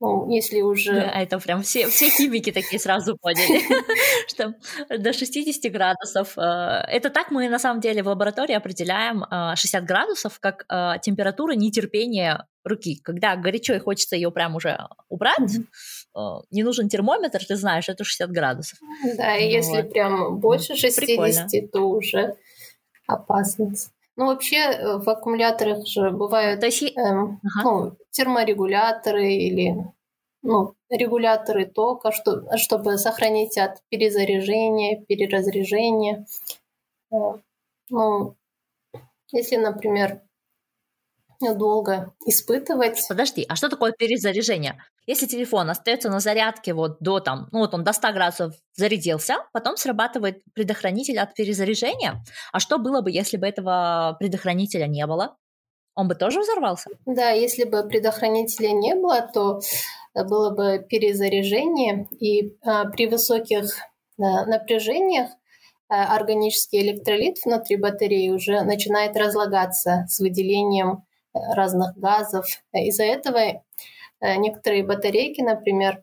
Ну, 0.02 0.28
если 0.28 0.60
уже... 0.62 0.92
Да, 0.92 1.22
это 1.22 1.38
прям 1.38 1.62
все, 1.62 1.86
все 1.86 2.10
химики 2.10 2.50
такие 2.50 2.80
сразу 2.80 3.16
поняли, 3.16 3.62
что 4.28 4.54
до 4.98 5.12
60 5.12 5.72
градусов. 5.72 6.36
Э, 6.36 6.82
это 6.88 7.08
так 7.08 7.30
мы 7.30 7.48
на 7.48 7.60
самом 7.60 7.80
деле 7.80 8.02
в 8.02 8.08
лаборатории 8.08 8.54
определяем 8.54 9.24
60 9.30 9.82
э, 9.82 9.86
градусов 9.86 10.40
как 10.40 10.64
э, 10.68 10.94
температура 11.02 11.52
нетерпения 11.52 12.48
руки. 12.64 13.00
Когда 13.04 13.36
горячо 13.36 13.74
и 13.74 13.78
хочется 13.78 14.16
ее 14.16 14.32
прям 14.32 14.56
уже 14.56 14.78
убрать, 15.08 15.52
не 16.50 16.62
нужен 16.62 16.88
термометр, 16.88 17.44
ты 17.44 17.56
знаешь, 17.56 17.88
это 17.88 18.04
60 18.04 18.30
градусов. 18.30 18.78
Да, 19.16 19.36
и 19.36 19.50
если 19.50 19.82
прям 19.82 20.38
больше 20.38 20.76
60, 20.76 21.70
то 21.70 21.80
уже 21.88 22.36
опасность. 23.06 23.90
Ну, 24.22 24.28
вообще 24.28 24.98
в 24.98 25.10
аккумуляторах 25.10 25.84
же 25.84 26.12
бывают 26.12 26.62
есть... 26.62 26.96
эм, 26.96 27.40
ага. 27.42 27.62
ну, 27.64 27.96
терморегуляторы 28.12 29.32
или 29.32 29.74
ну, 30.42 30.76
регуляторы 30.88 31.66
тока, 31.66 32.12
что, 32.12 32.56
чтобы 32.56 32.98
сохранить 32.98 33.58
от 33.58 33.82
перезаряжения, 33.88 35.04
переразряжения. 35.04 36.24
Э, 37.10 37.16
ну, 37.90 38.36
если, 39.32 39.56
например, 39.56 40.20
долго 41.50 42.14
испытывать. 42.26 43.00
Подожди, 43.08 43.44
а 43.48 43.56
что 43.56 43.68
такое 43.68 43.92
перезаряжение? 43.92 44.82
Если 45.06 45.26
телефон 45.26 45.68
остается 45.68 46.08
на 46.10 46.20
зарядке 46.20 46.74
вот 46.74 46.98
до 47.00 47.20
там, 47.20 47.48
ну 47.52 47.58
вот 47.58 47.74
он 47.74 47.84
до 47.84 47.92
100 47.92 48.12
градусов 48.12 48.54
зарядился, 48.74 49.36
потом 49.52 49.76
срабатывает 49.76 50.42
предохранитель 50.54 51.18
от 51.18 51.34
перезаряжения. 51.34 52.24
А 52.52 52.60
что 52.60 52.78
было 52.78 53.00
бы, 53.00 53.10
если 53.10 53.36
бы 53.36 53.46
этого 53.46 54.16
предохранителя 54.18 54.86
не 54.86 55.06
было? 55.06 55.36
Он 55.94 56.08
бы 56.08 56.14
тоже 56.14 56.40
взорвался? 56.40 56.88
Да, 57.04 57.30
если 57.30 57.64
бы 57.64 57.86
предохранителя 57.86 58.70
не 58.70 58.94
было, 58.94 59.28
то 59.32 59.60
было 60.14 60.50
бы 60.50 60.84
перезаряжение, 60.88 62.06
и 62.18 62.56
а, 62.64 62.86
при 62.86 63.06
высоких 63.06 63.64
а, 64.18 64.46
напряжениях 64.46 65.30
а, 65.88 66.16
органический 66.16 66.80
электролит 66.80 67.36
внутри 67.44 67.76
батареи 67.76 68.30
уже 68.30 68.62
начинает 68.62 69.16
разлагаться 69.16 70.06
с 70.08 70.20
выделением 70.20 71.04
разных 71.32 71.96
газов. 71.96 72.46
Из-за 72.72 73.04
этого 73.04 73.62
а, 74.20 74.36
некоторые 74.36 74.84
батарейки, 74.84 75.40
например, 75.40 76.02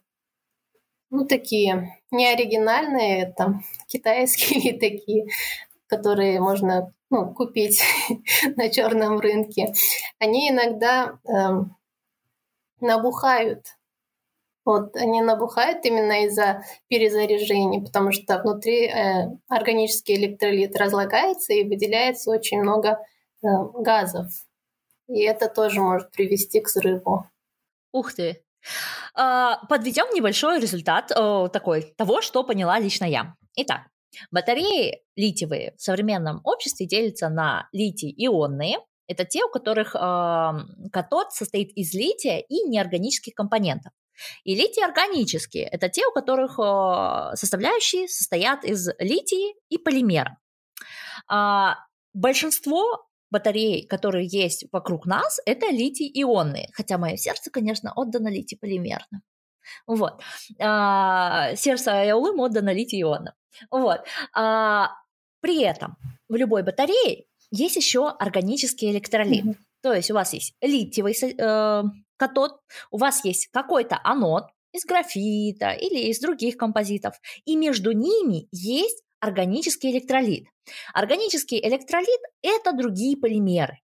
ну, 1.09 1.25
такие 1.25 1.97
неоригинальные, 2.11 3.33
там, 3.35 3.63
китайские 3.87 4.73
такие, 4.79 5.25
которые 5.87 6.39
можно 6.39 6.93
ну, 7.09 7.33
купить 7.33 7.81
на 8.57 8.69
черном 8.69 9.19
рынке, 9.19 9.73
они 10.19 10.49
иногда 10.49 11.17
э, 11.27 11.63
набухают. 12.81 13.65
Вот 14.65 14.95
они 14.95 15.21
набухают 15.21 15.83
именно 15.85 16.25
из-за 16.25 16.63
перезаряжения, 16.89 17.81
потому 17.81 18.11
что 18.11 18.39
внутри 18.39 18.85
э, 18.87 19.31
органический 19.47 20.15
электролит 20.15 20.77
разлагается 20.77 21.53
и 21.53 21.63
выделяется 21.63 22.29
очень 22.29 22.61
много 22.61 22.99
э, 23.41 23.47
газов. 23.75 24.27
И 25.09 25.21
это 25.23 25.49
тоже 25.49 25.81
может 25.81 26.11
привести 26.11 26.61
к 26.61 26.67
взрыву. 26.67 27.25
Ух 27.91 28.13
ты! 28.13 28.43
А, 29.15 29.65
подведем 29.65 30.13
небольшой 30.13 30.59
результат 30.59 31.07
такой 31.07 31.93
того, 31.97 32.21
что 32.21 32.43
поняла 32.43 32.79
лично 32.79 33.05
я. 33.05 33.35
Итак, 33.55 33.81
Батареи 34.31 35.01
литиевые 35.15 35.73
в 35.77 35.81
современном 35.81 36.41
обществе 36.43 36.87
делятся 36.87 37.29
на 37.29 37.67
литий-ионные, 37.71 38.77
Это 39.07 39.25
те, 39.25 39.43
у 39.43 39.49
которых 39.49 39.95
э, 39.95 39.99
катод 40.91 41.31
состоит 41.31 41.71
из 41.75 41.95
лития 41.95 42.39
и 42.39 42.69
неорганических 42.69 43.33
компонентов. 43.33 43.91
И 44.43 44.53
литий 44.53 44.83
органические– 44.83 45.63
это 45.71 45.89
те, 45.89 46.05
у 46.05 46.11
которых 46.11 46.59
э, 46.59 47.35
составляющие 47.35 48.07
состоят 48.07 48.63
из 48.65 48.87
литии 48.99 49.55
и 49.69 49.79
полимера. 49.79 50.37
А, 51.27 51.77
большинство 52.13 53.08
батарей, 53.31 53.85
которые 53.85 54.27
есть 54.27 54.65
вокруг 54.71 55.05
нас, 55.05 55.39
это 55.45 55.67
литий-ионные, 55.67 56.69
хотя 56.73 56.97
мое 56.97 57.17
сердце, 57.17 57.51
конечно, 57.51 57.93
отдано 57.95 58.29
литий-полимерным. 58.29 59.21
Вот. 59.85 60.21
А, 60.59 61.55
сердце 61.55 61.91
Айаулым 61.91 62.39
отдано 62.39 62.73
литий-ионным. 62.73 63.33
Вот. 63.71 64.01
А, 64.33 64.89
при 65.41 65.61
этом 65.61 65.97
в 66.27 66.35
любой 66.35 66.63
батарее 66.63 67.25
есть 67.51 67.75
еще 67.75 68.09
органический 68.09 68.91
электролит. 68.91 69.45
Mm-hmm. 69.45 69.57
То 69.81 69.93
есть 69.93 70.11
у 70.11 70.13
вас 70.13 70.33
есть 70.33 70.55
литиевый 70.61 71.15
э, 71.15 71.83
катод, 72.17 72.59
у 72.91 72.97
вас 72.97 73.23
есть 73.23 73.47
какой-то 73.47 73.99
анод 74.03 74.45
из 74.73 74.85
графита 74.85 75.71
или 75.71 76.09
из 76.09 76.19
других 76.19 76.57
композитов, 76.57 77.15
и 77.45 77.55
между 77.55 77.91
ними 77.91 78.47
есть 78.51 79.03
органический 79.19 79.91
электролит. 79.91 80.47
Органический 80.93 81.59
электролит– 81.59 82.19
это 82.41 82.73
другие 82.73 83.17
полимеры. 83.17 83.79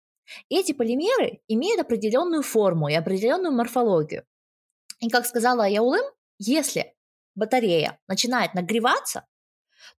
Эти 0.49 0.71
полимеры 0.71 1.41
имеют 1.47 1.81
определенную 1.81 2.43
форму 2.43 2.87
и 2.87 2.93
определенную 2.93 3.53
морфологию. 3.53 4.25
И 4.99 5.09
как 5.09 5.25
сказала 5.25 5.67
Яулым, 5.67 6.05
если 6.39 6.95
батарея 7.35 7.99
начинает 8.07 8.53
нагреваться, 8.53 9.25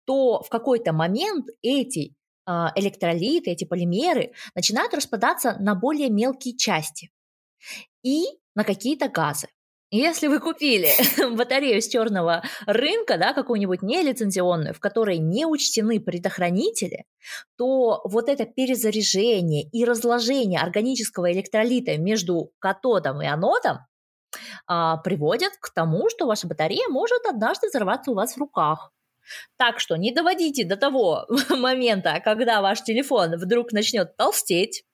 то 0.05 0.41
в 0.41 0.49
какой-то 0.49 0.93
момент 0.93 1.47
эти 1.61 2.15
а, 2.45 2.71
электролиты, 2.75 3.51
эти 3.51 3.65
полимеры 3.65 4.33
начинают 4.55 4.93
распадаться 4.93 5.57
на 5.59 5.75
более 5.75 6.09
мелкие 6.09 6.55
части 6.55 7.11
и 8.01 8.25
на 8.55 8.63
какие-то 8.63 9.09
газы. 9.09 9.47
Если 9.95 10.25
вы 10.25 10.39
купили 10.39 10.89
батарею 11.37 11.79
с 11.79 11.87
черного 11.87 12.41
рынка, 12.65 13.19
да, 13.19 13.31
какую-нибудь 13.31 13.83
нелицензионную, 13.83 14.73
в 14.73 14.79
которой 14.79 15.19
не 15.19 15.45
учтены 15.45 15.99
предохранители, 15.99 17.05
то 17.59 18.01
вот 18.03 18.27
это 18.27 18.47
перезаряжение 18.47 19.69
и 19.71 19.85
разложение 19.85 20.61
органического 20.61 21.31
электролита 21.31 21.95
между 21.99 22.49
катодом 22.57 23.21
и 23.21 23.27
анодом 23.27 23.85
а, 24.65 24.97
приводят 24.97 25.53
к 25.61 25.71
тому, 25.71 26.09
что 26.09 26.25
ваша 26.25 26.47
батарея 26.47 26.87
может 26.89 27.23
однажды 27.27 27.67
взорваться 27.67 28.09
у 28.09 28.15
вас 28.15 28.33
в 28.33 28.39
руках. 28.39 28.91
Так 29.57 29.79
что 29.79 29.95
не 29.95 30.11
доводите 30.11 30.65
до 30.65 30.75
того 30.75 31.27
момента, 31.51 32.19
когда 32.25 32.63
ваш 32.63 32.81
телефон 32.81 33.35
вдруг 33.37 33.71
начнет 33.71 34.17
толстеть. 34.17 34.85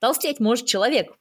Толстеть 0.00 0.38
может 0.38 0.66
человек 0.66 1.16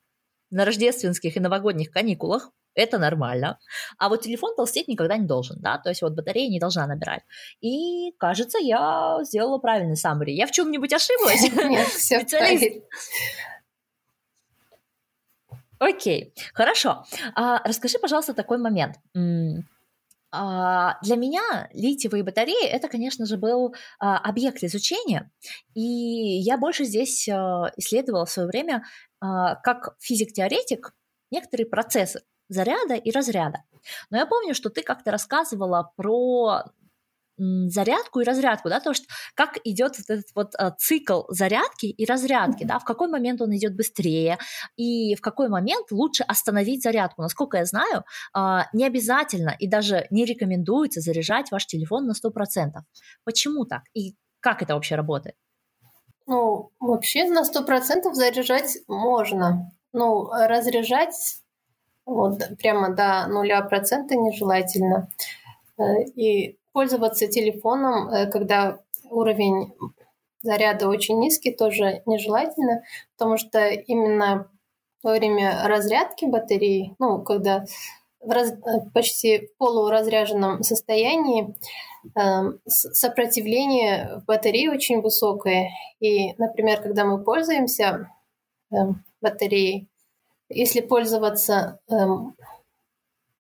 на 0.50 0.66
рождественских 0.66 1.38
и 1.38 1.40
новогодних 1.40 1.90
каникулах, 1.90 2.52
это 2.78 2.98
нормально. 2.98 3.60
А 3.98 4.10
вот 4.10 4.22
телефон 4.22 4.56
толстеть 4.56 4.88
никогда 4.88 5.18
не 5.18 5.26
должен, 5.26 5.58
да, 5.60 5.78
то 5.78 5.90
есть 5.90 6.02
вот 6.02 6.14
батарея 6.14 6.50
не 6.50 6.60
должна 6.60 6.88
набирать. 6.88 7.24
И, 7.62 8.12
кажется, 8.18 8.58
я 8.60 9.20
сделала 9.24 9.58
правильный 9.58 9.98
саммари. 9.98 10.34
Я 10.34 10.48
в 10.48 10.52
чем-нибудь 10.52 10.94
ошиблась? 10.94 11.52
Нет, 11.70 11.88
все 11.88 12.20
Специалист. 12.28 12.84
Окей, 15.80 16.34
хорошо. 16.54 17.06
А, 17.36 17.62
расскажи, 17.64 18.00
пожалуйста, 18.00 18.34
такой 18.34 18.58
момент. 18.58 18.96
А, 20.32 20.98
для 21.04 21.16
меня 21.16 21.70
литиевые 21.74 22.24
батареи 22.24 22.68
это, 22.68 22.90
конечно 22.90 23.26
же, 23.26 23.38
был 23.38 23.76
а, 24.00 24.18
объект 24.18 24.64
изучения, 24.64 25.32
и 25.74 25.82
я 25.82 26.58
больше 26.58 26.84
здесь 26.84 27.28
исследовала 27.30 28.26
в 28.26 28.32
свое 28.32 28.48
время 28.48 28.84
как 29.20 29.96
физик-теоретик 30.00 30.94
некоторые 31.32 31.66
процессы, 31.66 32.22
заряда 32.50 32.96
и 32.96 33.12
разряда. 33.12 33.63
Но 34.10 34.18
я 34.18 34.25
помню, 34.25 34.54
что 34.54 34.69
ты 34.69 34.82
как-то 34.82 35.12
рассказывала 35.12 35.91
про 35.95 36.63
зарядку 37.38 38.19
и 38.19 38.24
разрядку, 38.24 38.69
да, 38.69 38.80
то 38.80 38.89
есть 38.89 39.08
как 39.36 39.58
идет 39.63 39.98
вот 39.98 40.10
этот 40.10 40.26
вот 40.34 40.56
а, 40.58 40.72
цикл 40.72 41.22
зарядки 41.30 41.86
и 41.86 42.06
разрядки, 42.06 42.63
да, 42.63 42.80
в 42.80 42.84
какой 42.84 43.08
момент 43.10 43.41
он 43.41 43.56
идет 43.56 43.76
быстрее 43.76 44.39
и 44.76 45.13
в 45.15 45.22
какой 45.22 45.48
момент 45.48 45.91
лучше 45.91 46.24
остановить 46.24 46.82
зарядку. 46.82 47.22
Насколько 47.22 47.58
я 47.58 47.65
знаю, 47.65 48.06
а, 48.34 48.65
не 48.74 48.86
обязательно 48.86 49.56
и 49.60 49.67
даже 49.67 50.08
не 50.10 50.26
рекомендуется 50.26 51.00
заряжать 51.00 51.52
ваш 51.52 51.67
телефон 51.67 52.08
на 52.08 52.13
100%. 52.13 52.82
Почему 53.24 53.65
так 53.65 53.84
и 53.93 54.15
как 54.39 54.63
это 54.63 54.74
вообще 54.74 54.95
работает? 54.95 55.36
Ну, 56.26 56.72
вообще 56.80 57.26
на 57.26 57.43
100% 57.43 58.13
заряжать 58.13 58.78
можно. 58.88 59.72
Ну, 59.93 60.30
разряжать 60.32 61.41
вот, 62.08 62.41
прямо 62.58 62.89
до 62.89 63.28
нуля 63.28 63.62
процента 63.62 64.15
нежелательно. 64.15 65.10
Э, 65.78 66.04
и 66.15 66.58
пользоваться 66.72 67.28
телефоном, 67.28 68.10
э, 68.10 68.32
когда 68.32 68.80
уровень 69.10 69.74
заряда 70.41 70.88
очень 70.88 71.20
низкий, 71.20 71.52
тоже 71.54 72.02
нежелательно, 72.06 72.84
потому 73.17 73.38
что 73.38 73.67
именно 73.70 74.50
во 75.04 75.12
время 75.12 75.67
разрядки 75.67 76.26
батареи, 76.26 76.96
ну, 77.00 77.22
когда 77.22 77.65
в 78.22 78.32
раз, 78.32 78.52
э, 78.52 78.56
почти 78.93 79.48
в 79.48 79.58
полуразряженном 79.58 80.63
состоянии 80.63 81.56
э, 82.15 82.52
сопротивление 82.65 84.22
в 84.22 84.26
батарее 84.26 84.72
очень 84.72 85.02
высокое. 85.02 85.70
И, 86.00 86.34
например, 86.38 86.82
когда 86.82 87.06
мы 87.06 87.24
пользуемся 87.24 88.10
э, 88.72 88.76
батареей, 89.22 89.88
если 90.50 90.82
пользоваться 90.82 91.80
эм, 91.90 92.36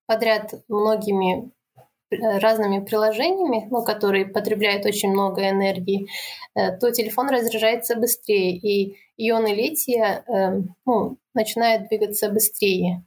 подряд 0.05 0.53
многими 0.67 1.51
э, 2.09 2.39
разными 2.39 2.83
приложениями, 2.83 3.67
ну, 3.69 3.83
которые 3.83 4.25
потребляют 4.25 4.85
очень 4.85 5.11
много 5.11 5.49
энергии, 5.49 6.07
э, 6.55 6.77
то 6.77 6.91
телефон 6.91 7.29
разряжается 7.29 7.95
быстрее, 7.95 8.57
и 8.57 8.97
ионы 9.17 9.53
лития 9.53 10.23
э, 10.27 10.61
ну, 10.85 11.17
начинают 11.33 11.87
двигаться 11.87 12.29
быстрее. 12.29 13.03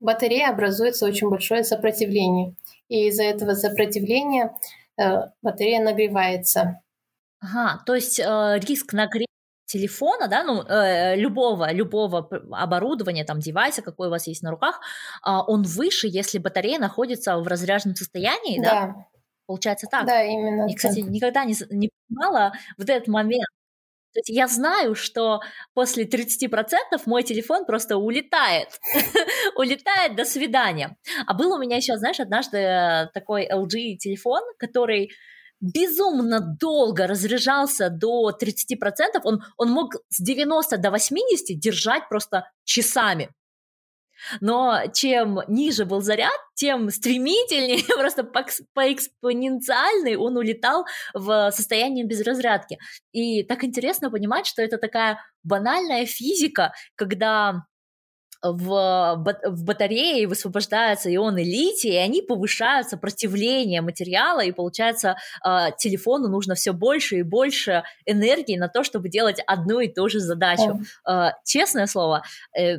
Батарея 0.00 0.48
образуется 0.48 1.06
очень 1.06 1.28
большое 1.28 1.64
сопротивление, 1.64 2.54
и 2.88 3.08
из-за 3.08 3.22
этого 3.24 3.54
сопротивления 3.54 4.54
э, 4.98 5.28
батарея 5.42 5.82
нагревается. 5.82 6.80
Ага, 7.40 7.82
то 7.86 7.94
есть 7.94 8.20
э, 8.20 8.60
риск 8.66 8.92
нагрева 8.92 9.31
телефона, 9.72 10.28
да, 10.28 10.44
ну, 10.44 10.62
э, 10.62 11.16
любого, 11.16 11.72
любого 11.72 12.28
оборудования, 12.52 13.24
там, 13.24 13.40
девайса, 13.40 13.82
какой 13.82 14.08
у 14.08 14.10
вас 14.10 14.26
есть 14.26 14.42
на 14.42 14.50
руках, 14.50 14.80
э, 15.26 15.30
он 15.30 15.62
выше, 15.62 16.08
если 16.08 16.38
батарея 16.38 16.78
находится 16.78 17.38
в 17.38 17.46
разряженном 17.46 17.96
состоянии, 17.96 18.62
да? 18.62 18.70
Да. 18.70 18.94
Получается 19.46 19.86
так? 19.90 20.06
Да, 20.06 20.22
именно 20.22 20.70
И, 20.70 20.74
кстати, 20.74 21.00
так. 21.00 21.10
никогда 21.10 21.44
не, 21.44 21.54
не 21.70 21.90
понимала 22.08 22.52
вот 22.78 22.88
этот 22.88 23.08
момент. 23.08 23.46
То 24.14 24.18
есть 24.18 24.28
я 24.28 24.46
знаю, 24.46 24.94
что 24.94 25.40
после 25.74 26.04
30% 26.04 26.48
мой 27.06 27.22
телефон 27.22 27.64
просто 27.64 27.96
улетает. 27.96 28.68
улетает, 29.56 30.16
до 30.16 30.24
свидания. 30.24 30.96
А 31.26 31.34
был 31.34 31.52
у 31.54 31.58
меня 31.58 31.76
еще, 31.76 31.96
знаешь, 31.96 32.20
однажды 32.20 33.10
такой 33.14 33.48
LG 33.50 33.96
телефон, 33.96 34.42
который 34.58 35.10
безумно 35.62 36.40
долго 36.40 37.06
разряжался 37.06 37.88
до 37.88 38.30
30%, 38.30 39.20
он, 39.22 39.42
он 39.56 39.70
мог 39.70 39.94
с 40.10 40.20
90 40.20 40.76
до 40.76 40.90
80 40.90 41.58
держать 41.58 42.08
просто 42.08 42.50
часами. 42.64 43.30
Но 44.40 44.82
чем 44.92 45.40
ниже 45.48 45.84
был 45.84 46.00
заряд, 46.00 46.38
тем 46.54 46.90
стремительнее, 46.90 47.82
просто 47.98 48.24
по, 48.24 48.44
по 48.74 48.92
экспоненциальной 48.92 50.16
он 50.16 50.36
улетал 50.36 50.84
в 51.14 51.50
состояние 51.50 52.04
безразрядки. 52.04 52.78
И 53.12 53.42
так 53.44 53.64
интересно 53.64 54.10
понимать, 54.10 54.46
что 54.46 54.62
это 54.62 54.78
такая 54.78 55.18
банальная 55.42 56.06
физика, 56.06 56.72
когда 56.94 57.64
в, 58.42 59.24
в 59.44 59.64
батарее 59.64 60.26
высвобождаются 60.26 61.14
ионы 61.14 61.44
лития, 61.44 61.92
и 61.92 61.96
они 61.96 62.22
повышают 62.22 62.88
сопротивление 62.88 63.80
материала, 63.80 64.40
и 64.40 64.52
получается 64.52 65.16
э, 65.46 65.68
телефону 65.78 66.28
нужно 66.28 66.54
все 66.54 66.72
больше 66.72 67.18
и 67.18 67.22
больше 67.22 67.84
энергии 68.04 68.56
на 68.56 68.68
то, 68.68 68.82
чтобы 68.82 69.08
делать 69.08 69.40
одну 69.46 69.80
и 69.80 69.88
ту 69.88 70.08
же 70.08 70.20
задачу. 70.20 70.80
Э, 71.08 71.30
честное 71.44 71.86
слово, 71.86 72.22
э, 72.58 72.78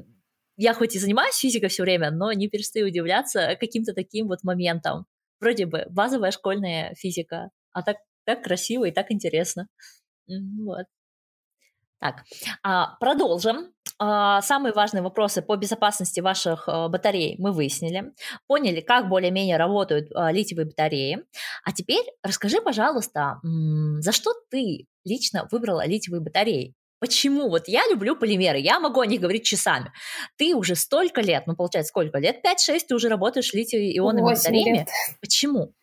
я 0.58 0.74
хоть 0.74 0.96
и 0.96 1.00
занимаюсь 1.00 1.36
физикой 1.36 1.70
все 1.70 1.84
время, 1.84 2.12
но 2.12 2.32
не 2.32 2.48
перестаю 2.48 2.88
удивляться 2.88 3.56
каким-то 3.60 3.94
таким 3.94 4.28
вот 4.28 4.44
моментом. 4.44 5.06
Вроде 5.40 5.66
бы 5.66 5.86
базовая 5.90 6.32
школьная 6.32 6.94
физика, 6.96 7.50
а 7.72 7.82
так, 7.82 7.98
так 8.26 8.44
красиво 8.44 8.86
и 8.86 8.92
так 8.92 9.12
интересно. 9.12 9.68
Вот. 10.28 10.86
Так, 12.00 12.24
а, 12.64 12.98
продолжим. 13.00 13.74
А, 14.06 14.42
самые 14.42 14.74
важные 14.74 15.02
вопросы 15.02 15.42
по 15.42 15.56
безопасности 15.56 16.20
ваших 16.20 16.68
а, 16.68 16.90
батарей 16.90 17.36
мы 17.40 17.54
выяснили, 17.54 18.12
поняли, 18.48 18.82
как 18.82 19.08
более-менее 19.08 19.56
работают 19.56 20.10
литиевые 20.12 20.66
батареи. 20.66 21.24
А 21.64 21.72
теперь 21.72 22.06
расскажи, 22.22 22.62
пожалуйста, 22.62 23.40
за 23.44 24.12
что 24.12 24.34
ты 24.50 24.88
лично 25.06 25.48
выбрала 25.52 25.86
литиевые 25.86 26.22
батареи? 26.22 26.74
Почему? 27.00 27.50
Вот 27.50 27.68
я 27.68 27.88
люблю 27.90 28.16
полимеры, 28.16 28.60
я 28.60 28.80
могу 28.80 29.00
о 29.00 29.06
них 29.06 29.22
говорить 29.22 29.46
часами. 29.46 29.92
Ты 30.38 30.56
уже 30.56 30.76
столько 30.76 31.22
лет, 31.22 31.44
ну, 31.48 31.56
получается, 31.56 31.90
сколько 31.90 32.18
лет? 32.18 32.44
5-6 32.46 32.80
ты 32.88 32.96
уже 32.96 33.08
работаешь 33.10 33.54
литий-ионными 33.54 34.34
батареями. 34.34 34.78
Лет. 34.80 34.88
Почему? 35.22 35.74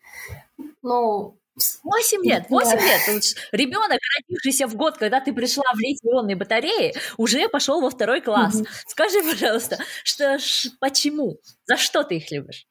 Ну, 0.83 1.37
8 1.83 2.23
лет, 2.23 2.45
8 2.49 2.77
да. 2.77 2.83
лет. 2.83 3.23
Ребенок, 3.51 3.99
родившийся 4.17 4.67
в 4.67 4.75
год, 4.75 4.97
когда 4.97 5.19
ты 5.19 5.33
пришла 5.33 5.65
в 5.73 5.79
литий-ионные 5.79 6.35
батареи, 6.35 6.93
уже 7.17 7.49
пошел 7.49 7.81
во 7.81 7.89
второй 7.89 8.21
класс. 8.21 8.55
Угу. 8.55 8.65
Скажи, 8.87 9.21
пожалуйста, 9.21 9.77
что, 10.03 10.39
ш, 10.39 10.69
почему? 10.79 11.37
За 11.65 11.77
что 11.77 12.03
ты 12.03 12.17
их 12.17 12.31
любишь? 12.31 12.67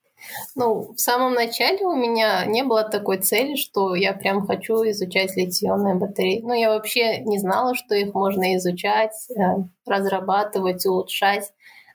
Ну, 0.55 0.93
в 0.93 0.99
самом 0.99 1.35
начале 1.35 1.85
у 1.85 1.97
меня 1.97 2.45
не 2.45 2.63
было 2.63 2.85
такой 2.85 3.19
цели, 3.19 3.57
что 3.57 3.95
я 3.95 4.13
прям 4.13 4.47
хочу 4.47 4.75
изучать 4.91 5.37
литий-ионные 5.37 5.95
батареи. 5.95 6.41
Ну, 6.43 6.53
я 6.53 6.71
вообще 6.71 7.21
не 7.21 7.39
знала, 7.39 7.75
что 7.75 7.95
их 7.95 8.15
можно 8.15 8.57
изучать, 8.57 9.15
э, 9.31 9.43
разрабатывать, 9.87 10.85
улучшать. 10.87 11.53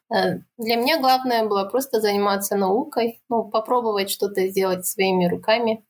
Э, 0.10 0.40
для 0.58 0.76
меня 0.76 1.00
главное 1.00 1.46
было 1.46 1.66
просто 1.66 2.02
заниматься 2.02 2.56
наукой, 2.56 3.20
ну, 3.30 3.44
попробовать 3.44 4.10
что-то 4.10 4.48
сделать 4.48 4.86
своими 4.86 5.26
руками. 5.28 5.84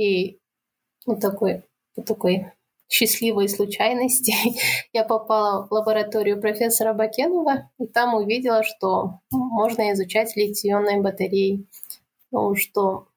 И 0.00 0.38
ну, 1.04 1.20
такой, 1.20 1.62
по 1.94 2.00
такой 2.00 2.46
счастливой 2.88 3.50
случайности 3.50 4.32
я 4.94 5.04
попала 5.04 5.66
в 5.66 5.72
лабораторию 5.72 6.40
профессора 6.40 6.94
Бакенова 6.94 7.70
и 7.78 7.86
там 7.86 8.14
увидела, 8.14 8.62
что 8.62 9.20
можно 9.30 9.92
изучать 9.92 10.34
литий-ионные 10.36 11.02
батареи, 11.02 11.66
ну, 12.30 12.54
что 12.54 13.08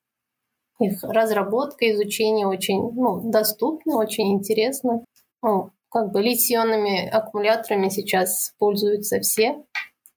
их 0.79 1.01
разработка, 1.03 1.89
изучение 1.89 2.47
очень 2.47 2.91
ну, 2.91 3.31
доступно, 3.31 3.95
очень 3.95 4.33
интересно. 4.33 5.05
Ну, 5.41 5.71
как 5.89 6.11
бы 6.11 6.21
литий-ионными 6.21 7.07
аккумуляторами 7.07 7.87
сейчас 7.87 8.53
пользуются 8.57 9.21
все. 9.21 9.63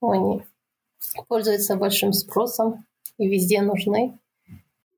Они 0.01 0.43
пользуются 1.29 1.77
большим 1.77 2.11
спросом 2.11 2.85
и 3.17 3.25
везде 3.29 3.61
нужны. 3.61 4.19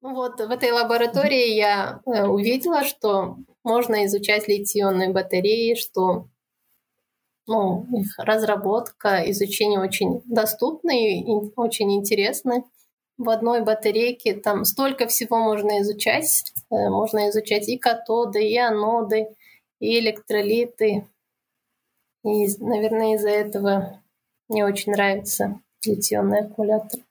Ну 0.01 0.13
вот 0.13 0.39
в 0.39 0.49
этой 0.49 0.71
лаборатории 0.71 1.55
я 1.55 2.01
э, 2.05 2.23
увидела, 2.25 2.85
что 2.85 3.37
можно 3.63 4.05
изучать 4.05 4.47
литий-ионные 4.47 5.09
батареи, 5.09 5.75
что 5.75 6.27
ну, 7.47 7.85
их 7.97 8.17
разработка, 8.17 9.29
изучение 9.31 9.79
очень 9.79 10.21
доступны 10.25 11.19
и 11.19 11.51
очень 11.55 11.93
интересны. 11.93 12.63
В 13.17 13.29
одной 13.29 13.61
батарейке 13.61 14.35
там 14.35 14.63
столько 14.63 15.07
всего 15.07 15.39
можно 15.39 15.81
изучать. 15.81 16.53
Э, 16.71 16.89
можно 16.89 17.29
изучать 17.29 17.67
и 17.67 17.77
катоды, 17.77 18.47
и 18.47 18.57
аноды, 18.57 19.27
и 19.81 19.99
электролиты. 19.99 21.07
И, 22.23 22.47
наверное, 22.59 23.15
из-за 23.15 23.29
этого 23.29 24.01
мне 24.47 24.65
очень 24.65 24.93
нравится 24.93 25.59
литий-ионный 25.83 26.41
аккумулятор. 26.41 27.01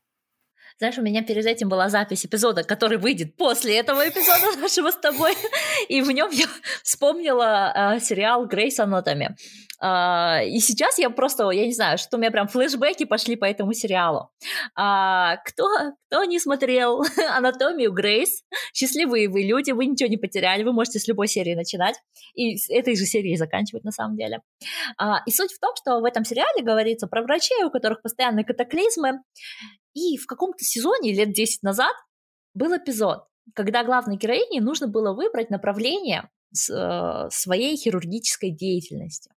Знаешь, 0.79 0.97
у 0.97 1.03
меня 1.03 1.25
перед 1.25 1.45
этим 1.45 1.69
была 1.69 1.89
запись 1.89 2.25
эпизода, 2.25 2.63
который 2.63 2.99
выйдет 2.99 3.37
после 3.37 3.79
этого 3.79 4.09
эпизода 4.09 4.57
нашего 4.61 4.93
с 4.93 4.97
тобой, 4.97 5.33
и 5.89 6.01
в 6.03 6.11
нем 6.13 6.31
я 6.31 6.47
вспомнила 6.85 7.97
э, 7.97 8.01
сериал 8.01 8.47
«Грейс 8.47 8.79
Анатоми». 8.79 9.37
Uh, 9.81 10.45
и 10.45 10.59
сейчас 10.59 10.99
я 10.99 11.09
просто, 11.09 11.49
я 11.51 11.65
не 11.65 11.73
знаю, 11.73 11.99
что 11.99 12.17
у 12.17 12.21
меня 12.21 12.33
прям 12.33 12.49
флешбеки 12.49 13.05
пошли 13.05 13.37
по 13.37 13.45
этому 13.45 13.73
сериалу. 13.75 14.31
Uh, 14.77 15.37
кто, 15.45 15.69
кто 16.09 16.25
не 16.25 16.41
смотрел 16.41 17.05
«Анатомию 17.37 17.93
Грейс», 17.93 18.43
счастливые 18.75 19.29
вы 19.29 19.43
люди, 19.43 19.71
вы 19.71 19.87
ничего 19.87 20.09
не 20.09 20.17
потеряли, 20.17 20.65
вы 20.65 20.73
можете 20.73 20.99
с 20.99 21.07
любой 21.07 21.29
серии 21.29 21.55
начинать 21.55 21.95
и 22.35 22.57
с 22.57 22.69
этой 22.69 22.97
же 22.97 23.05
серии 23.05 23.37
заканчивать 23.37 23.85
на 23.85 23.93
самом 23.93 24.17
деле. 24.17 24.41
Uh, 25.01 25.19
и 25.27 25.31
суть 25.31 25.53
в 25.53 25.61
том, 25.61 25.71
что 25.77 26.01
в 26.01 26.05
этом 26.05 26.25
сериале 26.25 26.65
говорится 26.65 27.07
про 27.07 27.23
врачей, 27.23 27.63
у 27.63 27.71
которых 27.71 28.03
постоянные 28.03 28.45
катаклизмы, 28.45 29.21
и 29.99 30.17
в 30.17 30.27
каком-то 30.27 30.65
сезоне 30.65 31.13
лет 31.13 31.33
10 31.33 31.63
назад 31.63 31.95
был 32.55 32.77
эпизод, 32.77 33.25
когда 33.55 33.85
главной 33.85 34.17
героине 34.17 34.61
нужно 34.61 34.87
было 34.87 35.13
выбрать 35.13 35.51
направление 35.51 36.31
э, 36.71 37.29
своей 37.31 37.77
хирургической 37.77 38.51
деятельности. 38.51 39.31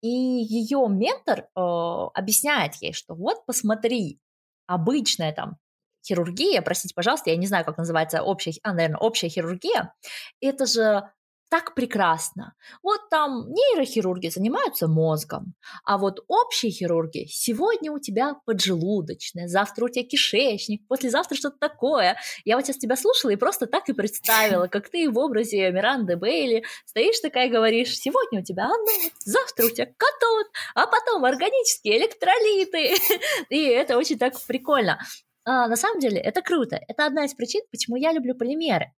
И 0.00 0.08
ее 0.08 0.86
ментор 0.88 1.40
э, 1.40 1.44
объясняет 1.54 2.74
ей, 2.76 2.92
что 2.92 3.14
вот 3.14 3.46
посмотри, 3.46 4.20
обычная 4.66 5.32
там 5.32 5.58
хирургия, 6.04 6.62
простите, 6.62 6.94
пожалуйста, 6.94 7.30
я 7.30 7.36
не 7.36 7.46
знаю, 7.46 7.64
как 7.64 7.78
называется 7.78 8.22
общая, 8.22 8.54
а, 8.62 8.72
наверное, 8.72 8.98
общая 8.98 9.28
хирургия, 9.28 9.94
это 10.40 10.66
же 10.66 11.08
так 11.52 11.74
прекрасно. 11.74 12.54
Вот 12.82 13.10
там 13.10 13.52
нейрохирурги 13.52 14.28
занимаются 14.28 14.88
мозгом, 14.88 15.52
а 15.84 15.98
вот 15.98 16.24
общие 16.26 16.72
хирурги 16.72 17.26
сегодня 17.28 17.92
у 17.92 17.98
тебя 17.98 18.36
поджелудочная, 18.46 19.48
завтра 19.48 19.84
у 19.84 19.88
тебя 19.90 20.02
кишечник, 20.02 20.88
послезавтра 20.88 21.36
что-то 21.36 21.58
такое. 21.58 22.16
Я 22.46 22.56
вот 22.56 22.64
сейчас 22.64 22.78
тебя 22.78 22.96
слушала 22.96 23.32
и 23.32 23.36
просто 23.36 23.66
так 23.66 23.86
и 23.90 23.92
представила, 23.92 24.66
как 24.66 24.88
ты 24.88 25.10
в 25.10 25.18
образе 25.18 25.70
Миранды 25.70 26.16
Бейли 26.16 26.64
стоишь 26.86 27.20
такая 27.20 27.48
и 27.48 27.50
говоришь, 27.50 27.98
сегодня 27.98 28.40
у 28.40 28.42
тебя 28.42 28.64
оно, 28.64 29.10
завтра 29.22 29.66
у 29.66 29.68
тебя 29.68 29.84
катод, 29.84 30.46
а 30.74 30.86
потом 30.86 31.22
органические 31.26 31.98
электролиты. 31.98 32.94
И 33.50 33.62
это 33.64 33.98
очень 33.98 34.18
так 34.18 34.40
прикольно. 34.46 34.98
А, 35.44 35.68
на 35.68 35.76
самом 35.76 36.00
деле 36.00 36.18
это 36.18 36.40
круто. 36.40 36.80
Это 36.88 37.04
одна 37.04 37.26
из 37.26 37.34
причин, 37.34 37.60
почему 37.70 37.96
я 37.96 38.12
люблю 38.12 38.34
полимеры. 38.34 38.92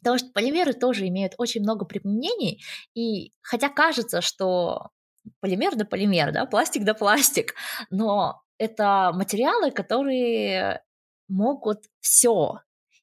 Потому 0.00 0.18
что 0.18 0.30
полимеры 0.32 0.72
тоже 0.72 1.06
имеют 1.08 1.34
очень 1.38 1.62
много 1.62 1.84
применений, 1.84 2.62
и 2.94 3.32
хотя 3.42 3.68
кажется, 3.68 4.20
что 4.20 4.90
полимер 5.40 5.76
да 5.76 5.84
полимер, 5.84 6.32
да, 6.32 6.46
пластик 6.46 6.84
да 6.84 6.94
пластик, 6.94 7.54
но 7.90 8.42
это 8.58 9.12
материалы, 9.14 9.70
которые 9.70 10.82
могут 11.28 11.84
все 12.00 12.60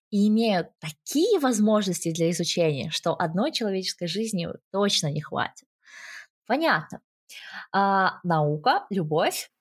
и 0.09 0.27
имеют 0.27 0.69
такие 0.79 1.39
возможности 1.39 2.13
для 2.13 2.29
изучения, 2.31 2.89
что 2.91 3.13
одной 3.13 3.51
человеческой 3.51 4.07
жизни 4.07 4.47
точно 4.71 5.11
не 5.11 5.21
хватит. 5.21 5.67
Понятно. 6.45 7.01
А, 7.73 8.19
наука, 8.23 8.85
любовь. 8.89 9.51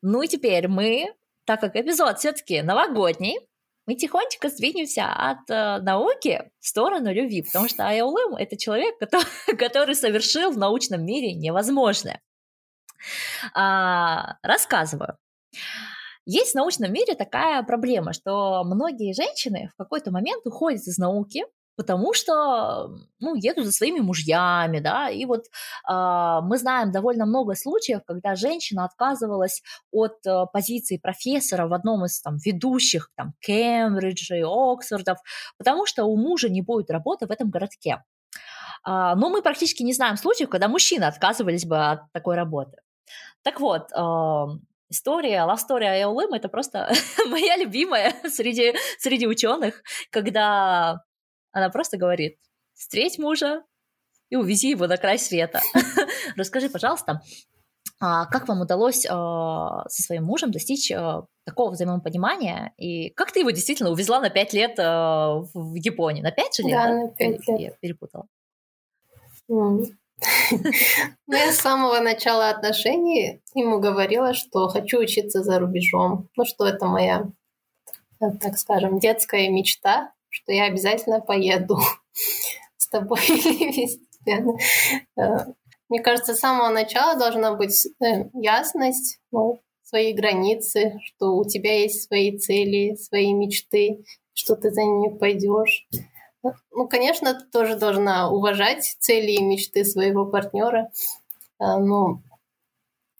Ну 0.00 0.22
и 0.22 0.28
теперь 0.28 0.68
мы, 0.68 1.14
так 1.44 1.60
как 1.60 1.76
эпизод 1.76 2.18
все-таки 2.18 2.62
новогодний, 2.62 3.38
мы 3.86 3.94
тихонечко 3.96 4.48
сдвинемся 4.48 5.06
от 5.12 5.48
э, 5.48 5.78
науки 5.80 6.50
в 6.60 6.66
сторону 6.66 7.12
любви, 7.12 7.42
потому 7.42 7.68
что 7.68 7.86
Айолым— 7.86 8.34
это 8.38 8.56
человек, 8.56 8.98
который, 8.98 9.26
который 9.58 9.94
совершил 9.94 10.50
в 10.50 10.58
научном 10.58 11.04
мире 11.04 11.34
невозможное. 11.34 12.20
А, 13.54 14.36
рассказываю. 14.42 15.18
Есть 16.26 16.52
в 16.52 16.54
научном 16.54 16.90
мире 16.92 17.14
такая 17.14 17.62
проблема, 17.62 18.14
что 18.14 18.64
многие 18.64 19.12
женщины 19.12 19.70
в 19.74 19.76
какой-то 19.76 20.10
момент 20.10 20.46
уходят 20.46 20.80
из 20.82 20.96
науки, 20.96 21.44
потому 21.76 22.14
что, 22.14 22.90
ну, 23.20 23.34
едут 23.34 23.66
за 23.66 23.72
своими 23.72 24.00
мужьями, 24.00 24.80
да, 24.80 25.08
и 25.08 25.24
вот 25.24 25.44
э, 25.88 26.40
мы 26.42 26.58
знаем 26.58 26.92
довольно 26.92 27.26
много 27.26 27.54
случаев, 27.54 28.00
когда 28.06 28.34
женщина 28.34 28.84
отказывалась 28.84 29.62
от 29.90 30.24
э, 30.26 30.44
позиции 30.52 30.98
профессора 30.98 31.66
в 31.66 31.72
одном 31.72 32.04
из 32.04 32.20
там 32.20 32.36
ведущих, 32.38 33.10
там, 33.16 33.34
Кембриджа 33.40 34.36
и 34.36 34.44
Оксфордов, 34.44 35.18
потому 35.58 35.86
что 35.86 36.04
у 36.04 36.16
мужа 36.16 36.48
не 36.48 36.62
будет 36.62 36.90
работы 36.90 37.26
в 37.26 37.30
этом 37.30 37.50
городке. 37.50 38.02
Э, 38.86 39.14
но 39.16 39.30
мы 39.30 39.42
практически 39.42 39.82
не 39.82 39.92
знаем 39.92 40.16
случаев, 40.16 40.48
когда 40.50 40.68
мужчины 40.68 41.04
отказывались 41.04 41.64
бы 41.64 41.78
от 41.78 42.12
такой 42.12 42.36
работы. 42.36 42.78
Так 43.42 43.60
вот, 43.60 43.90
э, 43.92 44.46
история, 44.90 45.46
love 45.46 45.58
story 45.58 45.84
Айолым, 45.84 46.32
это 46.32 46.48
просто 46.48 46.90
моя 47.28 47.56
любимая 47.56 48.14
среди, 48.28 48.74
среди 48.98 49.26
ученых, 49.26 49.82
когда 50.10 51.02
она 51.54 51.70
просто 51.70 51.96
говорит, 51.96 52.36
встреть 52.74 53.18
мужа 53.18 53.62
и 54.28 54.36
увези 54.36 54.70
его 54.70 54.86
на 54.86 54.96
край 54.96 55.18
света. 55.18 55.60
Расскажи, 56.36 56.68
пожалуйста, 56.68 57.22
а 58.00 58.26
как 58.26 58.48
вам 58.48 58.60
удалось 58.60 59.06
а, 59.08 59.88
со 59.88 60.02
своим 60.02 60.24
мужем 60.24 60.50
достичь 60.50 60.90
а, 60.90 61.26
такого 61.46 61.70
взаимопонимания? 61.70 62.74
И 62.76 63.10
как 63.10 63.30
ты 63.32 63.40
его 63.40 63.50
действительно 63.50 63.90
увезла 63.90 64.20
на 64.20 64.30
пять 64.30 64.52
лет 64.52 64.76
в 64.76 65.74
Японию? 65.76 66.24
На 66.24 66.32
пять 66.32 66.56
же 66.56 66.64
лет? 66.64 66.72
Да, 66.72 66.92
на 66.92 67.08
пять 67.08 67.46
лет. 67.46 67.60
Я 67.60 67.70
перепутала. 67.80 68.26
Ну, 69.46 69.84
я 71.28 71.52
с 71.52 71.56
самого 71.56 72.00
начала 72.00 72.50
отношений 72.50 73.42
ему 73.54 73.78
говорила, 73.78 74.34
что 74.34 74.68
хочу 74.68 74.98
учиться 74.98 75.44
за 75.44 75.60
рубежом. 75.60 76.28
Ну, 76.36 76.44
что 76.44 76.66
это 76.66 76.86
моя, 76.86 77.26
так 78.18 78.58
скажем, 78.58 78.98
детская 78.98 79.48
мечта 79.50 80.13
что 80.34 80.52
я 80.52 80.64
обязательно 80.64 81.20
поеду 81.20 81.78
с 82.76 82.88
тобой 82.88 83.20
э, 84.26 85.44
Мне 85.88 86.02
кажется, 86.02 86.34
с 86.34 86.40
самого 86.40 86.70
начала 86.70 87.16
должна 87.16 87.54
быть 87.54 87.86
э, 88.02 88.24
ясность, 88.34 89.20
ну, 89.30 89.60
свои 89.84 90.12
границы, 90.12 90.98
что 91.04 91.36
у 91.36 91.44
тебя 91.44 91.80
есть 91.80 92.02
свои 92.02 92.36
цели, 92.36 92.96
свои 92.96 93.32
мечты, 93.32 94.04
что 94.32 94.56
ты 94.56 94.70
за 94.70 94.82
ними 94.82 95.16
пойдешь. 95.16 95.86
Ну, 96.72 96.88
конечно, 96.88 97.34
ты 97.34 97.46
тоже 97.46 97.76
должна 97.76 98.28
уважать 98.28 98.96
цели 98.98 99.30
и 99.30 99.42
мечты 99.42 99.84
своего 99.84 100.26
партнера. 100.26 100.90
Ну, 101.60 102.20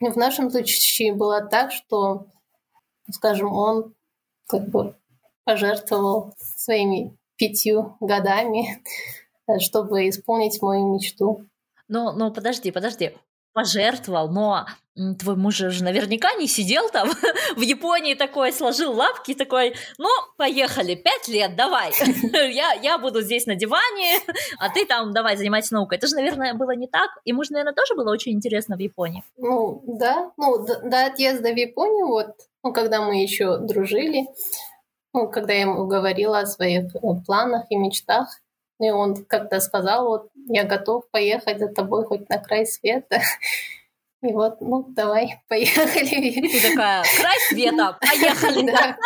в 0.01 0.17
нашем 0.17 0.51
случае 0.51 1.15
было 1.15 1.43
так, 1.43 1.71
что, 1.71 2.27
скажем, 3.11 3.53
он 3.53 3.95
как 4.47 4.69
бы 4.69 4.97
пожертвовал 5.45 6.35
своими 6.57 7.17
пятью 7.37 7.97
годами, 8.01 8.83
чтобы 9.61 10.09
исполнить 10.09 10.61
мою 10.63 10.95
мечту. 10.95 11.45
Но, 11.89 12.13
но 12.13 12.31
подожди, 12.31 12.71
подожди 12.71 13.13
пожертвовал, 13.55 14.29
но 14.29 14.67
твой 15.19 15.37
муж 15.37 15.57
же 15.57 15.83
наверняка 15.83 16.35
не 16.35 16.47
сидел 16.47 16.91
там 16.91 17.09
в 17.57 17.61
Японии 17.61 18.15
такой, 18.15 18.53
сложил 18.53 18.93
лапки 18.93 19.33
такой, 19.33 19.75
ну, 19.97 20.09
поехали, 20.37 20.95
пять 20.97 21.29
лет, 21.29 21.57
давай, 21.57 21.93
я, 22.33 22.73
я 22.75 22.99
буду 22.99 23.23
здесь 23.23 23.47
на 23.47 23.55
диване, 23.55 24.19
а 24.59 24.69
ты 24.69 24.85
там 24.85 25.13
давай 25.13 25.37
занимайся 25.37 25.75
наукой. 25.75 25.99
Это 25.99 26.09
же, 26.09 26.17
наверное, 26.17 26.55
было 26.55 26.77
не 26.77 26.89
так, 26.89 27.11
и 27.25 27.33
муж, 27.33 27.51
наверное, 27.51 27.75
тоже 27.75 27.95
было 27.95 28.13
очень 28.13 28.33
интересно 28.33 28.77
в 28.77 28.81
Японии. 28.81 29.23
Ну, 29.39 29.83
да, 29.87 30.33
ну, 30.37 30.65
до, 30.65 30.81
до 30.81 31.07
отъезда 31.07 31.53
в 31.53 31.57
Японию, 31.57 32.09
вот, 32.09 32.35
ну, 32.63 32.73
когда 32.73 33.03
мы 33.03 33.23
еще 33.23 33.59
дружили, 33.59 34.27
ну, 35.15 35.29
когда 35.29 35.53
я 35.53 35.61
ему 35.61 35.87
говорила 35.87 36.41
о 36.41 36.47
своих 36.47 36.95
э, 36.95 36.99
планах 37.25 37.67
и 37.71 37.77
мечтах, 37.77 38.41
и 38.81 38.91
он 38.91 39.25
как-то 39.25 39.61
сказал, 39.61 40.07
вот, 40.07 40.31
я 40.49 40.65
готов 40.65 41.09
поехать 41.11 41.61
за 41.61 41.69
тобой 41.69 42.05
хоть 42.05 42.29
на 42.29 42.39
край 42.39 42.67
света. 42.67 43.23
И 44.23 44.33
вот, 44.33 44.61
ну, 44.61 44.85
давай, 44.89 45.41
поехали. 45.49 46.49
Ты 46.49 46.71
такая, 46.71 47.05
край 47.21 47.39
света, 47.49 47.97
поехали. 48.01 48.67
Да. 48.67 48.99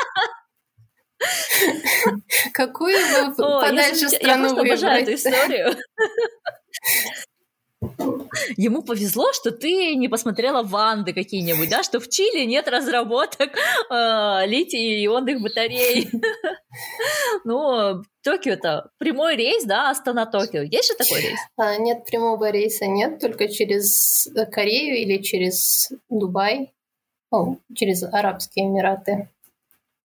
Какую 2.55 2.97
бы 2.97 3.35
подальше 3.35 4.09
страну 4.09 4.55
выбрать? 4.55 4.81
Я 4.81 4.89
просто 4.89 4.89
обожаю 4.89 5.03
эту 5.03 5.15
историю. 5.15 5.77
Ему 8.57 8.83
повезло, 8.83 9.33
что 9.33 9.53
ты 9.53 9.95
не 9.95 10.09
посмотрела 10.09 10.63
Ванды 10.63 11.13
какие-нибудь, 11.13 11.69
да, 11.69 11.83
что 11.83 12.01
в 12.01 12.09
Чили 12.09 12.45
нет 12.45 12.67
разработок 12.69 13.57
э, 13.57 14.47
литий-ионных 14.47 15.41
батарей. 15.41 16.09
Ну, 17.45 18.03
Токио-то 18.23 18.91
прямой 18.99 19.37
рейс, 19.37 19.65
да, 19.65 19.91
Астана-Токио. 19.91 20.63
Есть 20.63 20.93
же 20.93 20.97
такой 20.97 21.23
рейс? 21.23 21.39
А, 21.57 21.77
нет, 21.77 22.05
прямого 22.05 22.51
рейса 22.51 22.87
нет, 22.87 23.21
только 23.21 23.49
через 23.49 24.29
Корею 24.53 24.99
или 24.99 25.21
через 25.21 25.91
Дубай, 26.09 26.73
ну, 27.33 27.61
через 27.75 28.05
Арабские 28.05 28.67
Эмираты. 28.67 29.29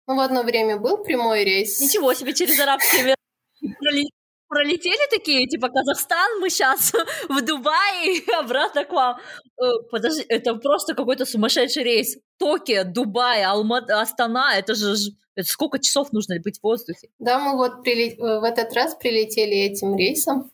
Ну, 0.08 0.16
в 0.16 0.20
одно 0.20 0.44
время 0.44 0.78
был 0.78 1.04
прямой 1.04 1.44
рейс. 1.44 1.80
Ничего 1.80 2.14
себе, 2.14 2.34
через 2.34 2.60
Арабские 2.60 3.02
Эмираты 3.02 3.22
пролетели 4.54 5.10
такие, 5.10 5.48
типа, 5.48 5.70
Казахстан, 5.70 6.40
мы 6.40 6.50
сейчас 6.50 6.94
в 7.30 7.42
Дубае 7.42 8.22
обратно 8.40 8.86
к 8.86 8.92
вам. 8.92 9.18
Э, 9.62 9.64
подожди, 9.92 10.24
это 10.30 10.56
просто 10.56 10.94
какой-то 10.94 11.26
сумасшедший 11.26 11.84
рейс. 11.84 12.18
Токио, 12.38 12.84
Дубай, 12.84 13.44
Алмат, 13.44 13.90
Астана, 13.90 14.56
это 14.58 14.76
же 14.76 14.96
это 15.36 15.48
сколько 15.48 15.80
часов 15.80 16.12
нужно 16.12 16.36
быть 16.44 16.60
в 16.60 16.64
воздухе? 16.64 17.10
Да, 17.20 17.40
мы 17.40 17.58
вот 17.58 17.84
прилет... 17.84 18.20
Э, 18.20 18.40
в 18.40 18.44
этот 18.44 18.74
раз 18.74 18.96
прилетели 18.96 19.56
этим 19.56 19.96
рейсом 19.96 20.52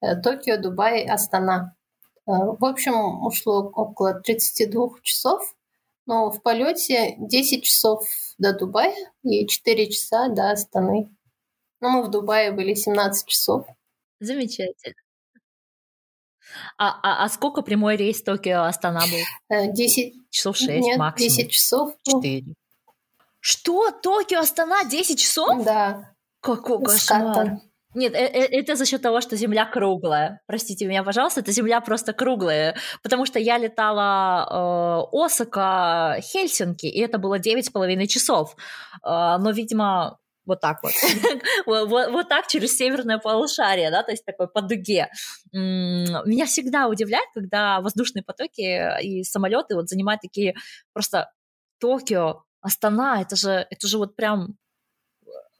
э, 0.00 0.16
Токио, 0.22 0.56
Дубай, 0.56 1.04
Астана. 1.04 1.74
В 2.26 2.64
общем, 2.64 3.26
ушло 3.26 3.72
около 3.74 4.14
32 4.20 5.00
часов, 5.02 5.52
но 6.06 6.30
в 6.30 6.42
полете 6.42 7.16
10 7.18 7.64
часов 7.64 8.04
до 8.38 8.56
Дубая 8.56 8.94
и 9.24 9.48
4 9.48 9.90
часа 9.90 10.28
до 10.28 10.50
Астаны. 10.52 11.10
Ну, 11.80 11.88
мы 11.88 12.02
в 12.02 12.10
Дубае 12.10 12.52
были 12.52 12.74
17 12.74 13.26
часов. 13.26 13.66
Замечательно. 14.20 14.94
А, 16.78 16.98
а, 17.02 17.24
а 17.24 17.28
сколько 17.28 17.62
прямой 17.62 17.96
рейс 17.96 18.22
Токио-Астана 18.22 19.02
был? 19.10 19.72
10. 19.72 19.98
Э, 19.98 20.18
часов 20.30 20.56
6 20.56 20.68
Нет, 20.68 20.98
максимум. 20.98 21.28
10 21.28 21.50
часов. 21.50 21.94
4. 22.02 22.42
Ну. 22.46 22.54
Что? 23.40 23.90
Токио-Астана 23.90 24.88
10 24.88 25.18
часов? 25.18 25.64
Да. 25.64 26.14
Какой 26.40 26.82
кошмар. 26.82 27.60
Нет, 27.94 28.14
э, 28.14 28.18
э, 28.18 28.60
это 28.60 28.76
за 28.76 28.86
счет 28.86 29.02
того, 29.02 29.20
что 29.20 29.36
Земля 29.36 29.66
круглая. 29.66 30.40
Простите 30.46 30.86
меня, 30.86 31.02
пожалуйста, 31.02 31.40
это 31.40 31.50
Земля 31.50 31.80
просто 31.80 32.12
круглая. 32.12 32.76
Потому 33.02 33.26
что 33.26 33.38
я 33.38 33.58
летала 33.58 35.08
э, 35.12 35.16
Осака, 35.16 36.16
Хельсинки, 36.20 36.86
и 36.86 37.00
это 37.00 37.18
было 37.18 37.38
9,5 37.38 38.06
часов. 38.06 38.56
Э, 39.04 39.38
но, 39.38 39.50
видимо, 39.50 40.18
вот 40.50 40.60
так 40.60 40.82
вот. 40.82 40.92
вот, 41.66 42.28
так 42.28 42.46
через 42.48 42.76
северное 42.76 43.18
полушарие, 43.18 43.90
да, 43.90 44.02
то 44.02 44.10
есть 44.10 44.24
такой 44.24 44.48
по 44.48 44.60
дуге. 44.60 45.08
Меня 45.52 46.46
всегда 46.46 46.88
удивляет, 46.88 47.28
когда 47.34 47.80
воздушные 47.80 48.22
потоки 48.22 49.02
и 49.02 49.24
самолеты 49.24 49.74
вот 49.74 49.88
занимают 49.88 50.20
такие 50.20 50.54
просто 50.92 51.30
Токио, 51.80 52.42
Астана, 52.60 53.22
это 53.22 53.36
же, 53.36 53.66
это 53.70 53.86
же 53.86 53.98
вот 53.98 54.16
прям 54.16 54.58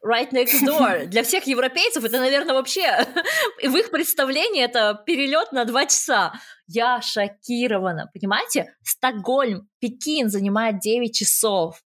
right 0.05 0.31
next 0.33 0.63
door. 0.67 1.07
Для 1.07 1.23
всех 1.23 1.47
европейцев 1.47 2.05
это, 2.05 2.19
наверное, 2.19 2.55
вообще 2.55 3.07
в 3.63 3.77
их 3.77 3.91
представлении 3.91 4.63
это 4.63 5.03
перелет 5.07 5.53
на 5.53 5.65
два 5.65 5.87
часа. 5.87 6.33
Я 6.67 7.01
шокирована, 7.01 8.11
понимаете? 8.13 8.75
Стокгольм, 8.83 9.69
Пекин 9.81 10.29
занимает 10.29 10.81
9 10.81 11.15
часов. 11.15 11.83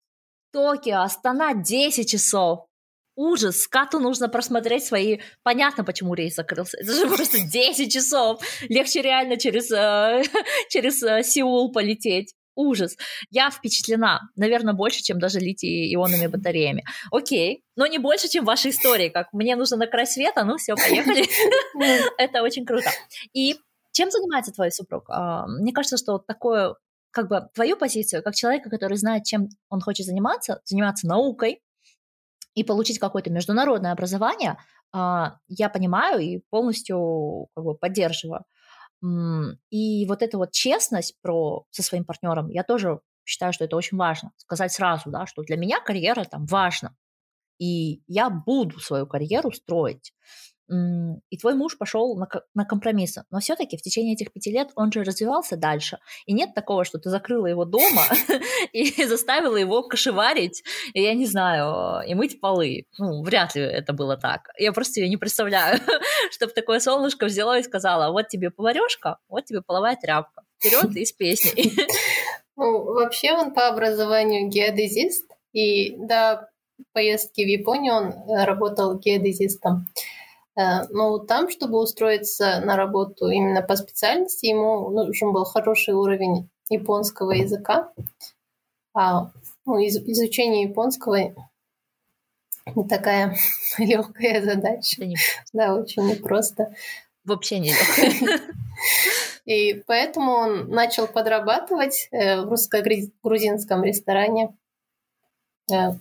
Токио, 0.51 1.01
Астана 1.01 1.53
10 1.53 2.09
часов 2.09 2.68
ужас, 3.19 3.67
Кату 3.67 3.99
нужно 3.99 4.29
просмотреть 4.29 4.85
свои... 4.85 5.19
Понятно, 5.43 5.83
почему 5.83 6.13
рейс 6.13 6.35
закрылся. 6.35 6.77
Это 6.77 6.93
же 6.93 7.07
просто 7.07 7.37
10 7.51 7.91
часов. 7.91 8.41
Легче 8.69 9.01
реально 9.01 9.37
через, 9.37 9.69
э, 9.71 10.23
через 10.69 11.03
э, 11.03 11.21
Сеул 11.23 11.71
полететь. 11.71 12.33
Ужас. 12.55 12.97
Я 13.29 13.51
впечатлена, 13.51 14.21
наверное, 14.35 14.73
больше, 14.73 15.01
чем 15.01 15.19
даже 15.19 15.39
литий-ионными 15.39 16.27
батареями. 16.31 16.83
Окей, 17.11 17.63
но 17.75 17.87
не 17.87 17.99
больше, 17.99 18.29
чем 18.29 18.45
ваша 18.45 18.69
история. 18.69 19.09
Как 19.09 19.33
мне 19.33 19.55
нужно 19.55 19.77
на 19.77 19.87
край 19.87 20.07
света, 20.07 20.45
ну 20.45 20.57
все, 20.57 20.75
поехали. 20.75 21.25
Это 22.17 22.41
очень 22.41 22.65
круто. 22.65 22.89
И 23.33 23.55
чем 23.91 24.11
занимается 24.11 24.53
твой 24.53 24.71
супруг? 24.71 25.05
А, 25.09 25.45
мне 25.47 25.73
кажется, 25.73 25.97
что 25.97 26.19
такое 26.19 26.75
как 27.11 27.27
бы 27.27 27.47
твою 27.53 27.75
позицию, 27.75 28.23
как 28.23 28.35
человека, 28.35 28.69
который 28.69 28.97
знает, 28.97 29.23
чем 29.23 29.49
он 29.69 29.81
хочет 29.81 30.05
заниматься, 30.05 30.61
заниматься 30.65 31.07
наукой, 31.07 31.61
и 32.55 32.63
получить 32.63 32.99
какое-то 32.99 33.31
международное 33.31 33.91
образование, 33.91 34.57
а, 34.91 35.37
я 35.47 35.69
понимаю 35.69 36.19
и 36.19 36.41
полностью 36.49 37.47
как 37.55 37.63
бы, 37.63 37.75
поддерживаю. 37.75 38.43
И 39.69 40.05
вот 40.07 40.21
эта 40.21 40.37
вот 40.37 40.51
честность 40.51 41.15
про, 41.21 41.63
со 41.69 41.83
своим 41.83 42.03
партнером, 42.03 42.49
я 42.49 42.63
тоже 42.63 42.99
считаю, 43.23 43.53
что 43.53 43.63
это 43.63 43.77
очень 43.77 43.97
важно. 43.97 44.31
Сказать 44.37 44.73
сразу, 44.73 45.09
да, 45.09 45.25
что 45.25 45.43
для 45.43 45.55
меня 45.55 45.79
карьера 45.79 46.25
там 46.25 46.45
важна. 46.45 46.95
И 47.59 48.01
я 48.07 48.29
буду 48.29 48.79
свою 48.79 49.05
карьеру 49.07 49.51
строить 49.51 50.13
и 51.29 51.37
твой 51.37 51.55
муж 51.55 51.77
пошел 51.77 52.15
на, 52.15 52.27
на 52.53 52.65
компромиссы. 52.65 53.23
Но 53.31 53.39
все-таки 53.39 53.77
в 53.77 53.81
течение 53.81 54.13
этих 54.13 54.31
пяти 54.31 54.51
лет 54.51 54.69
он 54.75 54.91
же 54.91 55.03
развивался 55.03 55.57
дальше. 55.57 55.97
И 56.25 56.33
нет 56.33 56.53
такого, 56.53 56.85
что 56.85 56.99
ты 56.99 57.09
закрыла 57.09 57.47
его 57.47 57.65
дома 57.65 58.03
и 58.73 59.05
заставила 59.05 59.55
его 59.55 59.83
кошеварить, 59.83 60.63
и 60.93 61.01
я 61.01 61.13
не 61.13 61.25
знаю, 61.25 62.07
и 62.07 62.13
мыть 62.13 62.39
полы. 62.39 62.85
Ну, 62.97 63.23
вряд 63.23 63.55
ли 63.55 63.63
это 63.63 63.93
было 63.93 64.17
так. 64.17 64.49
Я 64.57 64.71
просто 64.71 65.01
не 65.01 65.17
представляю, 65.17 65.79
чтобы 66.31 66.53
такое 66.53 66.79
солнышко 66.79 67.25
взяло 67.25 67.57
и 67.57 67.63
сказала, 67.63 68.11
вот 68.11 68.27
тебе 68.27 68.51
поварешка, 68.51 69.17
вот 69.27 69.45
тебе 69.45 69.61
половая 69.61 69.95
тряпка. 69.95 70.43
Вперед 70.59 70.95
из 70.95 71.11
песни. 71.11 71.71
Ну, 72.61 72.83
вообще 72.93 73.31
он 73.31 73.53
по 73.53 73.69
образованию 73.69 74.49
геодезист, 74.49 75.31
и 75.53 75.95
до 75.95 76.49
поездки 76.91 77.41
в 77.41 77.47
Японию 77.47 77.93
он 77.93 78.07
э, 78.07 78.43
работал 78.43 78.99
геодезистом. 78.99 79.87
Но 80.89 81.19
там, 81.19 81.49
чтобы 81.49 81.79
устроиться 81.79 82.59
на 82.59 82.75
работу 82.75 83.29
именно 83.29 83.61
по 83.61 83.75
специальности, 83.75 84.47
ему 84.47 84.89
нужен 84.89 85.31
был 85.31 85.45
хороший 85.45 85.93
уровень 85.93 86.49
японского 86.69 87.31
языка. 87.31 87.91
А 88.93 89.31
ну, 89.65 89.77
изучение 89.79 90.63
японского 90.63 91.33
не 92.75 92.87
такая 92.87 93.35
легкая 93.77 94.43
задача. 94.43 95.05
Не 95.05 95.17
да, 95.53 95.75
очень 95.75 96.07
непросто. 96.07 96.73
Вообще 97.23 97.59
не 97.59 97.73
И 99.45 99.83
поэтому 99.87 100.31
он 100.31 100.69
начал 100.69 101.07
подрабатывать 101.07 102.07
э, 102.11 102.41
в 102.41 102.49
русско-грузинском 102.49 103.83
ресторане 103.83 104.55
э, 105.71 105.93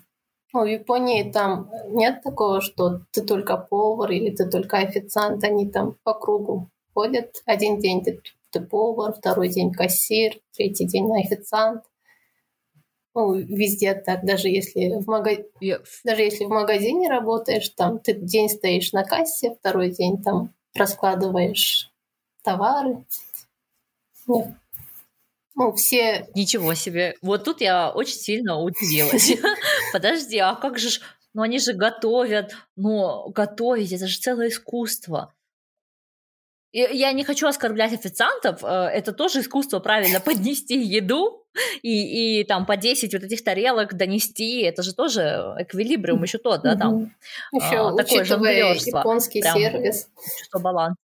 ну, 0.52 0.62
в 0.62 0.66
Японии 0.66 1.30
там 1.30 1.70
нет 1.88 2.22
такого, 2.22 2.60
что 2.60 3.00
ты 3.12 3.22
только 3.22 3.56
повар 3.58 4.10
или 4.10 4.34
ты 4.34 4.48
только 4.48 4.78
официант. 4.78 5.44
Они 5.44 5.68
там 5.70 5.96
по 6.02 6.14
кругу 6.14 6.68
ходят. 6.94 7.42
Один 7.44 7.78
день 7.80 8.02
ты, 8.02 8.20
ты 8.50 8.60
повар, 8.60 9.12
второй 9.12 9.48
день 9.50 9.72
кассир, 9.72 10.38
третий 10.56 10.86
день 10.86 11.10
официант. 11.20 11.84
Ну, 13.14 13.34
везде 13.34 13.94
так, 13.94 14.24
даже 14.24 14.48
если 14.48 15.00
в, 15.00 15.06
мага... 15.06 15.32
yes. 15.60 15.84
даже 16.04 16.22
если 16.22 16.44
в 16.44 16.50
магазине 16.50 17.08
работаешь, 17.08 17.68
там 17.70 17.98
ты 17.98 18.14
день 18.14 18.48
стоишь 18.48 18.92
на 18.92 19.04
кассе, 19.04 19.54
второй 19.54 19.90
день 19.90 20.22
там 20.22 20.54
раскладываешь 20.74 21.90
товары. 22.42 23.04
Нет. 24.26 24.48
Ну, 25.58 25.72
все... 25.72 26.28
Ничего 26.36 26.72
себе. 26.74 27.16
Вот 27.20 27.42
тут 27.42 27.60
я 27.60 27.90
очень 27.90 28.14
сильно 28.14 28.60
удивилась. 28.60 29.32
Подожди, 29.92 30.38
а 30.38 30.54
как 30.54 30.78
же... 30.78 31.00
Ну, 31.34 31.42
они 31.42 31.58
же 31.58 31.72
готовят. 31.72 32.54
Но 32.76 33.28
готовить, 33.30 33.92
это 33.92 34.06
же 34.06 34.18
целое 34.18 34.48
искусство. 34.48 35.34
Я 36.72 37.12
не 37.12 37.24
хочу 37.24 37.48
оскорблять 37.48 37.94
официантов, 37.94 38.62
э, 38.62 38.66
это 38.68 39.12
тоже 39.12 39.40
искусство 39.40 39.78
правильно 39.80 40.20
поднести 40.20 40.78
еду 40.78 41.46
и, 41.82 42.40
и 42.40 42.44
там 42.44 42.66
по 42.66 42.76
10 42.76 43.14
вот 43.14 43.22
этих 43.22 43.42
тарелок 43.42 43.94
донести, 43.94 44.60
это 44.60 44.82
же 44.82 44.94
тоже 44.94 45.54
эквилибриум 45.58 46.22
еще 46.22 46.36
тот, 46.36 46.62
да, 46.62 46.76
там. 46.76 47.14
Еще 47.52 47.78
а, 47.78 47.96
такое 47.96 48.74
японский 48.74 49.40
прям, 49.40 49.56
сервис. 49.56 50.08
Что 50.44 50.60
баланс. 50.60 50.96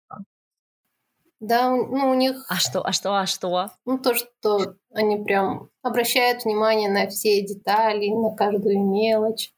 Да, 1.47 1.71
ну 1.71 2.11
у 2.11 2.15
них... 2.15 2.47
А 2.49 2.57
что, 2.57 2.81
а 2.87 2.93
что, 2.93 3.15
а 3.15 3.27
что? 3.27 3.71
Ну 3.85 3.99
то, 3.99 4.15
что 4.15 4.77
они 4.93 5.23
прям 5.23 5.69
обращают 5.83 6.45
внимание 6.45 6.91
на 6.91 7.09
все 7.09 7.43
детали, 7.43 8.09
на 8.09 8.35
каждую 8.35 8.81
мелочь, 8.81 9.53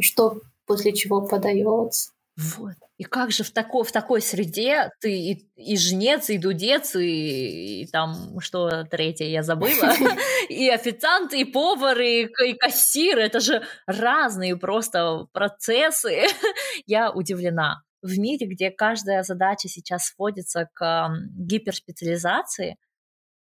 что 0.00 0.40
после 0.64 0.92
чего 0.92 1.26
подается. 1.26 2.10
Вот. 2.36 2.74
И 2.98 3.04
как 3.04 3.32
же 3.32 3.42
в 3.42 3.50
такой, 3.50 3.84
в 3.84 3.90
такой 3.90 4.22
среде 4.22 4.92
ты 5.00 5.12
и, 5.12 5.48
и 5.56 5.76
жнец, 5.76 6.30
и 6.30 6.38
дудец, 6.38 6.94
и, 6.94 7.82
и 7.82 7.86
там, 7.88 8.38
что 8.38 8.84
третье, 8.84 9.24
я 9.24 9.42
забыла, 9.42 9.92
и 10.48 10.68
официант, 10.68 11.34
и 11.34 11.44
повар, 11.44 11.98
и, 11.98 12.28
и 12.46 12.52
кассир, 12.54 13.18
это 13.18 13.40
же 13.40 13.64
разные 13.88 14.56
просто 14.56 15.26
процессы. 15.32 16.26
Я 16.86 17.10
удивлена. 17.10 17.82
В 18.02 18.18
мире, 18.18 18.46
где 18.46 18.70
каждая 18.70 19.22
задача 19.22 19.68
сейчас 19.68 20.06
сводится 20.06 20.68
к 20.72 21.10
гиперспециализации, 21.36 22.76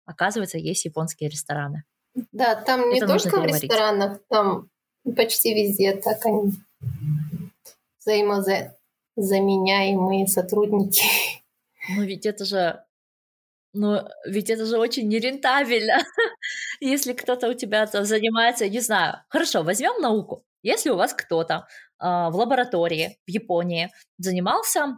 оказывается, 0.06 0.58
есть 0.58 0.86
японские 0.86 1.30
рестораны. 1.30 1.84
Да, 2.32 2.56
там 2.56 2.90
не 2.90 2.98
это 2.98 3.08
только 3.08 3.40
в 3.40 3.46
ресторанах, 3.46 4.20
там 4.28 4.70
почти 5.16 5.54
везде 5.54 5.96
так 5.96 6.26
они 6.26 6.54
взаимоза 8.00 8.76
заменяемые 9.16 10.28
сотрудники. 10.28 11.06
Ну 11.90 12.04
ведь 12.04 12.26
это 12.26 12.46
же 12.46 12.84
ну, 13.74 14.02
ведь 14.26 14.50
это 14.50 14.66
же 14.66 14.78
очень 14.80 15.08
нерентабельно, 15.08 16.00
если 16.80 17.14
кто-то 17.14 17.50
у 17.50 17.54
тебя 17.54 17.86
там 17.86 18.04
занимается, 18.04 18.68
не 18.68 18.80
знаю. 18.80 19.22
Хорошо, 19.30 19.62
возьмем 19.62 20.02
науку. 20.02 20.44
Если 20.64 20.90
у 20.90 20.96
вас 20.96 21.14
кто-то 21.14 21.68
в 22.00 22.32
лаборатории 22.34 23.20
в 23.28 23.30
Японии 23.30 23.92
занимался 24.18 24.96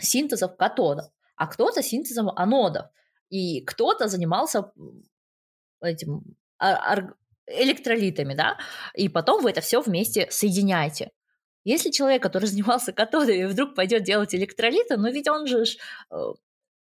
синтезом 0.00 0.56
катодов, 0.56 1.06
а 1.36 1.46
кто-то 1.46 1.82
синтезом 1.82 2.30
анодов, 2.30 2.86
и 3.28 3.60
кто-то 3.62 4.08
занимался 4.08 4.72
этим 5.82 6.36
электролитами, 7.46 8.34
да, 8.34 8.58
и 8.94 9.08
потом 9.08 9.42
вы 9.42 9.50
это 9.50 9.60
все 9.60 9.80
вместе 9.80 10.28
соединяете. 10.30 11.10
Если 11.64 11.90
человек, 11.90 12.22
который 12.22 12.46
занимался 12.48 12.92
катодами, 12.92 13.44
вдруг 13.44 13.74
пойдет 13.74 14.04
делать 14.04 14.34
электролиты, 14.34 14.96
ну 14.96 15.10
ведь 15.10 15.28
он 15.28 15.46
же 15.46 15.64
э, 16.10 16.16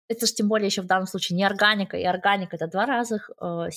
это 0.08 0.26
же 0.26 0.34
тем 0.34 0.48
более 0.48 0.66
еще 0.66 0.82
в 0.82 0.86
данном 0.86 1.06
случае 1.06 1.36
не 1.36 1.44
органика, 1.44 1.96
и 1.96 2.04
органика 2.04 2.56
это 2.56 2.66
два 2.66 2.86
разных 2.86 3.30
э, 3.40 3.68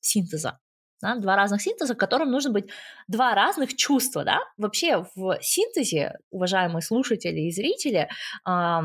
синтеза. 0.00 0.58
Да, 1.02 1.16
два 1.16 1.36
разных 1.36 1.60
синтеза, 1.62 1.94
которым 1.94 2.30
нужно 2.30 2.52
быть 2.52 2.66
два 3.08 3.34
разных 3.34 3.74
чувства, 3.76 4.24
да. 4.24 4.38
Вообще 4.56 5.04
в 5.16 5.38
синтезе, 5.42 6.18
уважаемые 6.30 6.82
слушатели 6.82 7.40
и 7.40 7.50
зрители, 7.50 8.08
э, 8.48 8.80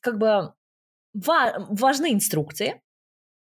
как 0.00 0.18
бы 0.18 0.52
ва- 1.14 1.66
важны 1.70 2.12
инструкции, 2.14 2.82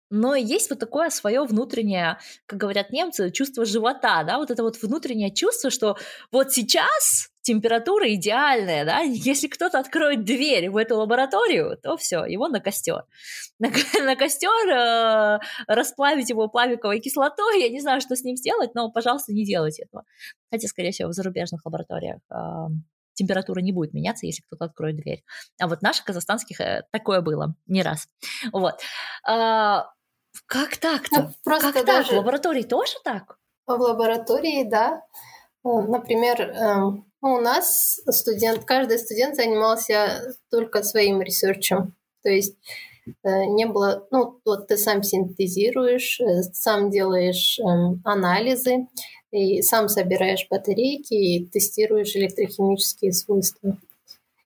но 0.09 0.35
есть 0.35 0.69
вот 0.69 0.79
такое 0.79 1.09
свое 1.09 1.43
внутреннее, 1.43 2.19
как 2.45 2.59
говорят 2.59 2.91
немцы, 2.91 3.29
чувство 3.31 3.65
живота, 3.65 4.23
да, 4.23 4.37
вот 4.37 4.51
это 4.51 4.63
вот 4.63 4.81
внутреннее 4.81 5.33
чувство, 5.33 5.69
что 5.69 5.97
вот 6.31 6.51
сейчас 6.53 7.29
температура 7.47 8.13
идеальная, 8.13 8.83
да, 8.83 8.99
если 9.05 9.47
кто-то 9.47 9.79
откроет 9.79 10.25
дверь 10.25 10.69
в 10.69 10.75
эту 10.75 10.97
лабораторию, 10.97 11.77
то 11.81 11.95
все, 11.95 12.25
его 12.25 12.47
на 12.49 12.59
костер. 12.59 13.05
На, 13.59 13.69
на 14.03 14.15
костер 14.15 14.69
э, 14.69 15.39
расплавить 15.67 16.29
его 16.29 16.47
плавиковой 16.47 16.99
кислотой, 16.99 17.59
я 17.59 17.69
не 17.69 17.81
знаю, 17.81 18.01
что 18.01 18.15
с 18.15 18.23
ним 18.23 18.35
сделать, 18.35 18.75
но, 18.75 18.91
пожалуйста, 18.91 19.33
не 19.33 19.45
делайте 19.45 19.83
этого. 19.83 20.03
Хотя, 20.51 20.67
скорее 20.67 20.91
всего, 20.91 21.09
в 21.09 21.13
зарубежных 21.13 21.65
лабораториях 21.65 22.19
э, 22.29 22.35
температура 23.15 23.61
не 23.61 23.71
будет 23.71 23.93
меняться, 23.93 24.27
если 24.27 24.43
кто-то 24.43 24.65
откроет 24.65 24.97
дверь. 24.97 25.23
А 25.59 25.67
вот 25.67 25.81
наших 25.81 26.05
казахстанских 26.05 26.61
э, 26.61 26.83
такое 26.91 27.21
было 27.21 27.55
не 27.65 27.81
раз. 27.81 28.07
Вот. 28.51 28.75
А, 29.27 29.89
как 30.45 30.77
так-то? 30.77 31.21
Ну, 31.21 31.29
просто 31.43 31.73
как 31.73 31.85
даже... 31.85 32.09
так? 32.09 32.17
В 32.17 32.19
лаборатории 32.19 32.63
тоже 32.63 32.93
так? 33.03 33.39
В 33.65 33.71
лаборатории, 33.71 34.69
да. 34.69 35.01
Э, 35.65 35.69
например, 35.81 36.41
эм, 36.41 37.06
у 37.21 37.39
нас 37.39 37.99
студент, 38.09 38.65
каждый 38.65 38.99
студент 38.99 39.35
занимался 39.35 40.35
только 40.51 40.83
своим 40.83 41.21
ресерчем. 41.21 41.93
То 42.23 42.29
есть 42.29 42.55
э, 43.23 43.45
не 43.45 43.65
было, 43.65 44.07
ну, 44.11 44.39
вот 44.45 44.67
ты 44.67 44.77
сам 44.77 45.03
синтезируешь, 45.03 46.19
э, 46.19 46.43
сам 46.53 46.91
делаешь 46.91 47.59
эм, 47.59 48.01
анализы, 48.03 48.87
и 49.31 49.61
сам 49.61 49.89
собираешь 49.89 50.47
батарейки 50.49 51.13
и 51.13 51.45
тестируешь 51.45 52.15
электрохимические 52.15 53.11
свойства. 53.11 53.77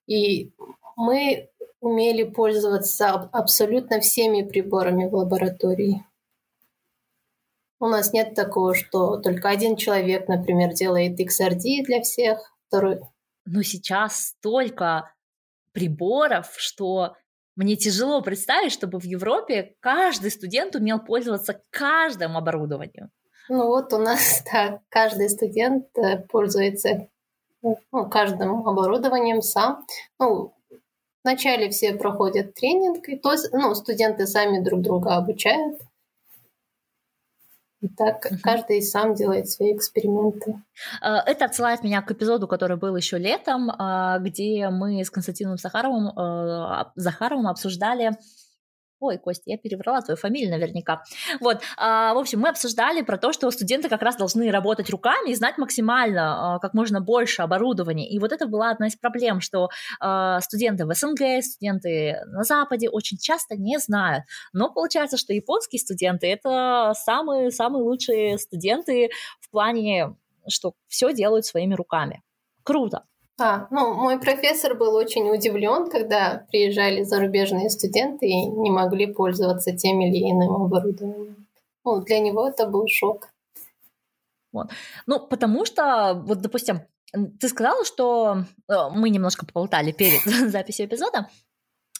И 0.06 0.50
мы 0.96 1.48
умели 1.80 2.24
пользоваться 2.24 3.10
абсолютно 3.10 4.00
всеми 4.00 4.42
приборами 4.42 5.08
в 5.08 5.14
лаборатории. 5.14 6.04
У 7.80 7.86
нас 7.86 8.12
нет 8.12 8.34
такого, 8.34 8.74
что 8.74 9.16
только 9.16 9.48
один 9.48 9.74
человек, 9.76 10.28
например, 10.28 10.72
делает 10.72 11.18
XRD 11.18 11.82
для 11.84 12.00
всех, 12.02 12.51
второй... 12.72 13.00
Но 13.44 13.62
сейчас 13.62 14.28
столько 14.28 15.12
приборов, 15.72 16.54
что 16.56 17.16
мне 17.54 17.76
тяжело 17.76 18.22
представить, 18.22 18.72
чтобы 18.72 18.98
в 18.98 19.04
Европе 19.04 19.74
каждый 19.80 20.30
студент 20.30 20.74
умел 20.74 21.00
пользоваться 21.00 21.60
каждым 21.70 22.36
оборудованием. 22.36 23.10
Ну 23.48 23.66
вот 23.66 23.92
у 23.92 23.98
нас, 23.98 24.42
да, 24.52 24.80
каждый 24.88 25.28
студент 25.28 25.86
э, 25.98 26.18
пользуется 26.28 27.08
ну, 27.62 28.08
каждым 28.08 28.66
оборудованием 28.66 29.42
сам. 29.42 29.84
Ну, 30.18 30.54
Вначале 31.24 31.70
все 31.70 31.94
проходят 31.94 32.54
тренинг, 32.54 33.08
и 33.08 33.16
то, 33.16 33.34
ну, 33.52 33.74
студенты 33.76 34.26
сами 34.26 34.58
друг 34.58 34.80
друга 34.80 35.16
обучают. 35.16 35.80
И 37.82 37.88
так 37.88 38.28
каждый 38.42 38.80
сам 38.80 39.14
делает 39.14 39.50
свои 39.50 39.74
эксперименты. 39.74 40.62
А, 41.00 41.20
это 41.26 41.46
отсылает 41.46 41.82
меня 41.82 42.00
к 42.00 42.10
эпизоду, 42.12 42.46
который 42.46 42.76
был 42.76 42.94
еще 42.96 43.18
летом, 43.18 43.72
а, 43.76 44.20
где 44.20 44.68
мы 44.70 45.04
с 45.04 45.10
Константином 45.10 45.58
Сахаровым, 45.58 46.12
а, 46.16 46.92
Захаровым 46.94 47.48
обсуждали 47.48 48.12
Ой, 49.02 49.18
Костя, 49.18 49.42
я 49.46 49.58
переврала 49.58 50.00
твою 50.00 50.16
фамилию 50.16 50.50
наверняка. 50.50 51.02
Вот, 51.40 51.60
а, 51.76 52.14
в 52.14 52.18
общем, 52.18 52.38
мы 52.38 52.50
обсуждали 52.50 53.02
про 53.02 53.18
то, 53.18 53.32
что 53.32 53.50
студенты 53.50 53.88
как 53.88 54.00
раз 54.00 54.16
должны 54.16 54.48
работать 54.52 54.88
руками 54.90 55.30
и 55.30 55.34
знать 55.34 55.58
максимально, 55.58 56.54
а, 56.54 56.58
как 56.60 56.72
можно 56.72 57.00
больше 57.00 57.42
оборудования. 57.42 58.08
И 58.08 58.20
вот 58.20 58.30
это 58.30 58.46
была 58.46 58.70
одна 58.70 58.86
из 58.86 58.94
проблем, 58.94 59.40
что 59.40 59.70
а, 59.98 60.40
студенты 60.40 60.86
в 60.86 60.94
СНГ, 60.94 61.42
студенты 61.42 62.16
на 62.26 62.44
Западе 62.44 62.88
очень 62.88 63.18
часто 63.18 63.56
не 63.56 63.78
знают. 63.78 64.22
Но 64.52 64.72
получается, 64.72 65.16
что 65.16 65.32
японские 65.32 65.80
студенты 65.80 66.28
это 66.28 66.92
самые 66.94 67.50
самые 67.50 67.82
лучшие 67.82 68.38
студенты 68.38 69.10
в 69.40 69.50
плане, 69.50 70.14
что 70.48 70.74
все 70.86 71.12
делают 71.12 71.44
своими 71.44 71.74
руками. 71.74 72.22
Круто. 72.62 73.02
А, 73.42 73.66
ну, 73.70 73.94
мой 73.94 74.20
профессор 74.20 74.76
был 74.76 74.94
очень 74.94 75.28
удивлен, 75.28 75.90
когда 75.90 76.46
приезжали 76.52 77.02
зарубежные 77.02 77.70
студенты 77.70 78.26
и 78.26 78.46
не 78.46 78.70
могли 78.70 79.12
пользоваться 79.12 79.76
тем 79.76 80.00
или 80.00 80.30
иным 80.30 80.62
оборудованием. 80.62 81.48
Ну, 81.84 82.00
для 82.02 82.20
него 82.20 82.46
это 82.46 82.66
был 82.68 82.86
шок. 82.86 83.30
Вот. 84.52 84.70
Ну, 85.06 85.18
потому 85.26 85.64
что, 85.64 86.22
вот, 86.24 86.40
допустим, 86.40 86.82
ты 87.40 87.48
сказала, 87.48 87.84
что 87.84 88.44
э, 88.68 88.74
мы 88.94 89.10
немножко 89.10 89.44
поболтали 89.44 89.90
перед 89.90 90.22
записью 90.52 90.86
эпизода, 90.86 91.28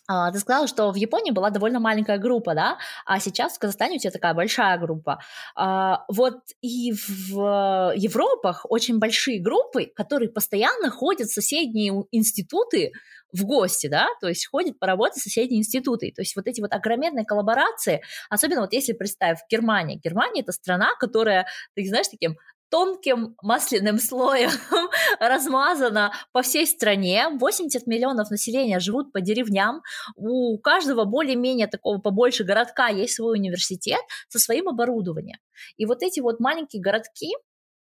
ты 0.07 0.39
сказала, 0.39 0.67
что 0.67 0.91
в 0.91 0.97
Японии 0.97 1.31
была 1.31 1.51
довольно 1.51 1.81
маленькая 1.81 2.19
группа, 2.19 2.55
да, 2.55 2.79
а 3.07 3.21
сейчас 3.21 3.55
в 3.55 3.59
Казахстане 3.59 3.97
у 3.97 3.99
тебя 3.99 4.11
такая 4.11 4.35
большая 4.35 4.79
группа. 4.79 5.21
А, 5.55 6.05
вот 6.09 6.41
и 6.61 6.93
в 6.93 7.93
Европах 7.97 8.67
очень 8.69 8.99
большие 8.99 9.41
группы, 9.41 9.87
которые 9.87 10.29
постоянно 10.29 10.91
ходят 10.91 11.29
в 11.29 11.35
соседние 11.35 11.93
институты 12.11 12.93
в 13.33 13.45
гости, 13.45 13.87
да, 13.87 14.09
то 14.21 14.29
есть 14.29 14.47
ходят 14.51 14.79
поработать 14.79 15.21
в 15.21 15.23
соседние 15.23 15.61
институты. 15.61 16.13
То 16.15 16.23
есть 16.23 16.37
вот 16.37 16.47
эти 16.47 16.61
вот 16.61 16.73
огроменные 16.73 17.25
коллаборации, 17.25 18.03
особенно 18.29 18.61
вот 18.63 18.73
если 18.73 18.93
представь 18.93 19.39
Германия. 19.51 19.97
Германия— 20.03 20.41
это 20.43 20.53
страна, 20.53 20.91
которая, 20.99 21.47
ты 21.75 21.87
знаешь, 21.87 22.09
таким 22.09 22.37
тонким 22.73 23.37
масляным 23.43 23.99
слоем 23.99 24.51
размазано 25.21 26.15
по 26.33 26.41
всей 26.41 26.67
стране. 26.67 27.29
80 27.39 27.87
миллионов 27.87 28.31
населения 28.31 28.81
живут 28.81 29.13
по 29.13 29.21
деревням. 29.21 29.83
У 30.17 30.59
каждого 30.59 31.05
более-менее 31.05 31.67
такого 31.67 31.99
побольше 31.99 32.45
городка 32.45 32.89
есть 32.89 33.15
свой 33.15 33.39
университет 33.39 34.01
со 34.29 34.39
своим 34.39 34.71
оборудованием. 34.71 35.39
И 35.77 35.85
вот 35.85 36.03
эти 36.03 36.21
вот 36.21 36.41
маленькие 36.41 36.81
городки 36.81 37.33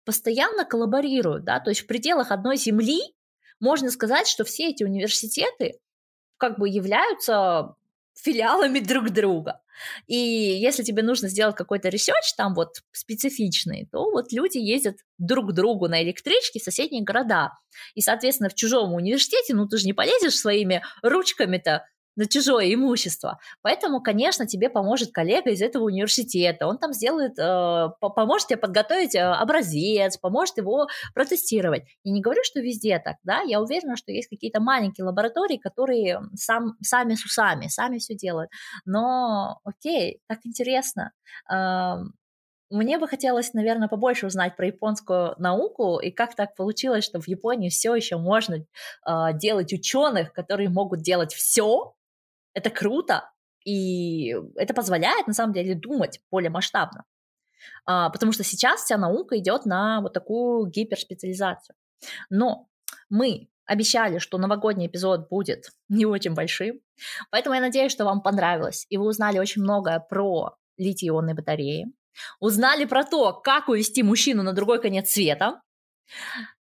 постоянно 0.03 0.65
коллаборируют, 0.65 1.45
да, 1.45 1.61
то 1.61 1.69
есть 1.69 1.83
в 1.83 1.87
пределах 1.87 2.31
одной 2.31 2.57
земли 2.57 2.99
можно 3.61 3.89
сказать, 3.89 4.27
что 4.27 4.43
все 4.43 4.71
эти 4.71 4.83
университеты 4.83 5.79
как 6.37 6.59
бы 6.59 6.67
являются 6.67 7.75
филиалами 8.15 8.79
друг 8.79 9.11
друга. 9.11 9.61
И 10.07 10.15
если 10.15 10.83
тебе 10.83 11.03
нужно 11.03 11.29
сделать 11.29 11.55
какой-то 11.55 11.89
research 11.89 12.33
там 12.37 12.53
вот 12.53 12.77
специфичный, 12.91 13.87
то 13.91 14.09
вот 14.11 14.31
люди 14.31 14.57
ездят 14.57 14.97
друг 15.17 15.49
к 15.49 15.53
другу 15.53 15.87
на 15.87 16.03
электричке 16.03 16.59
в 16.59 16.63
соседние 16.63 17.03
города. 17.03 17.51
И, 17.95 18.01
соответственно, 18.01 18.49
в 18.49 18.55
чужом 18.55 18.93
университете, 18.93 19.53
ну 19.53 19.67
ты 19.67 19.77
же 19.77 19.85
не 19.85 19.93
полезешь 19.93 20.35
своими 20.35 20.83
ручками-то 21.01 21.85
на 22.15 22.25
чужое 22.27 22.73
имущество. 22.73 23.39
Поэтому, 23.61 24.01
конечно, 24.01 24.45
тебе 24.45 24.69
поможет 24.69 25.11
коллега 25.11 25.51
из 25.51 25.61
этого 25.61 25.85
университета. 25.85 26.67
Он 26.67 26.77
там 26.77 26.93
сделает, 26.93 27.37
э, 27.37 27.89
поможет 27.99 28.47
тебе 28.47 28.57
подготовить 28.57 29.15
э, 29.15 29.21
образец, 29.21 30.17
поможет 30.17 30.57
его 30.57 30.87
протестировать. 31.13 31.83
Я 32.03 32.13
не 32.13 32.21
говорю, 32.21 32.41
что 32.43 32.59
везде 32.59 32.99
так, 32.99 33.17
да, 33.23 33.41
я 33.41 33.61
уверена, 33.61 33.95
что 33.95 34.11
есть 34.11 34.29
какие-то 34.29 34.59
маленькие 34.59 35.05
лаборатории, 35.05 35.57
которые 35.57 36.21
сам, 36.35 36.75
сами 36.81 37.15
с 37.15 37.25
усами, 37.25 37.67
сами 37.67 37.97
все 37.97 38.15
делают. 38.15 38.49
Но, 38.85 39.59
окей, 39.63 40.19
так 40.27 40.39
интересно. 40.43 41.11
Э, 41.51 41.95
мне 42.73 42.97
бы 42.97 43.07
хотелось, 43.07 43.53
наверное, 43.53 43.87
побольше 43.87 44.25
узнать 44.25 44.55
про 44.55 44.65
японскую 44.65 45.35
науку 45.37 45.99
и 45.99 46.09
как 46.09 46.35
так 46.35 46.55
получилось, 46.55 47.03
что 47.03 47.21
в 47.21 47.27
Японии 47.27 47.69
все 47.69 47.93
еще 47.93 48.17
можно 48.17 48.55
э, 48.55 48.63
делать 49.35 49.71
ученых, 49.73 50.33
которые 50.33 50.69
могут 50.69 51.01
делать 51.01 51.33
все, 51.33 51.93
это 52.53 52.69
круто, 52.69 53.29
и 53.65 54.35
это 54.55 54.73
позволяет, 54.73 55.27
на 55.27 55.33
самом 55.33 55.53
деле, 55.53 55.75
думать 55.75 56.19
более 56.31 56.49
масштабно. 56.49 57.05
А, 57.85 58.09
потому 58.09 58.31
что 58.31 58.43
сейчас 58.43 58.81
вся 58.81 58.97
наука 58.97 59.37
идет 59.37 59.65
на 59.65 60.01
вот 60.01 60.13
такую 60.13 60.65
гиперспециализацию. 60.67 61.75
Но 62.29 62.67
мы 63.09 63.47
обещали, 63.65 64.17
что 64.17 64.37
новогодний 64.37 64.87
эпизод 64.87 65.29
будет 65.29 65.69
не 65.89 66.05
очень 66.05 66.33
большим, 66.33 66.79
поэтому 67.31 67.55
я 67.55 67.61
надеюсь, 67.61 67.91
что 67.91 68.05
вам 68.05 68.21
понравилось, 68.21 68.85
и 68.89 68.97
вы 68.97 69.05
узнали 69.05 69.39
очень 69.39 69.61
многое 69.61 69.99
про 69.99 70.55
литий-ионные 70.77 71.35
батареи, 71.35 71.85
узнали 72.39 72.85
про 72.85 73.03
то, 73.03 73.33
как 73.33 73.69
увести 73.69 74.03
мужчину 74.03 74.43
на 74.43 74.53
другой 74.53 74.81
конец 74.81 75.11
света, 75.11 75.61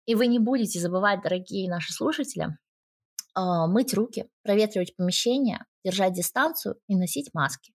и 0.06 0.16
вы 0.16 0.28
не 0.28 0.40
будете 0.40 0.80
забывать, 0.80 1.22
дорогие 1.22 1.70
наши 1.70 1.94
слушатели, 1.94 2.58
мыть 3.68 3.94
руки, 3.94 4.30
проветривать 4.44 4.96
помещение, 4.96 5.66
держать 5.84 6.14
дистанцию 6.14 6.76
и 6.88 6.96
носить 6.96 7.30
маски. 7.34 7.74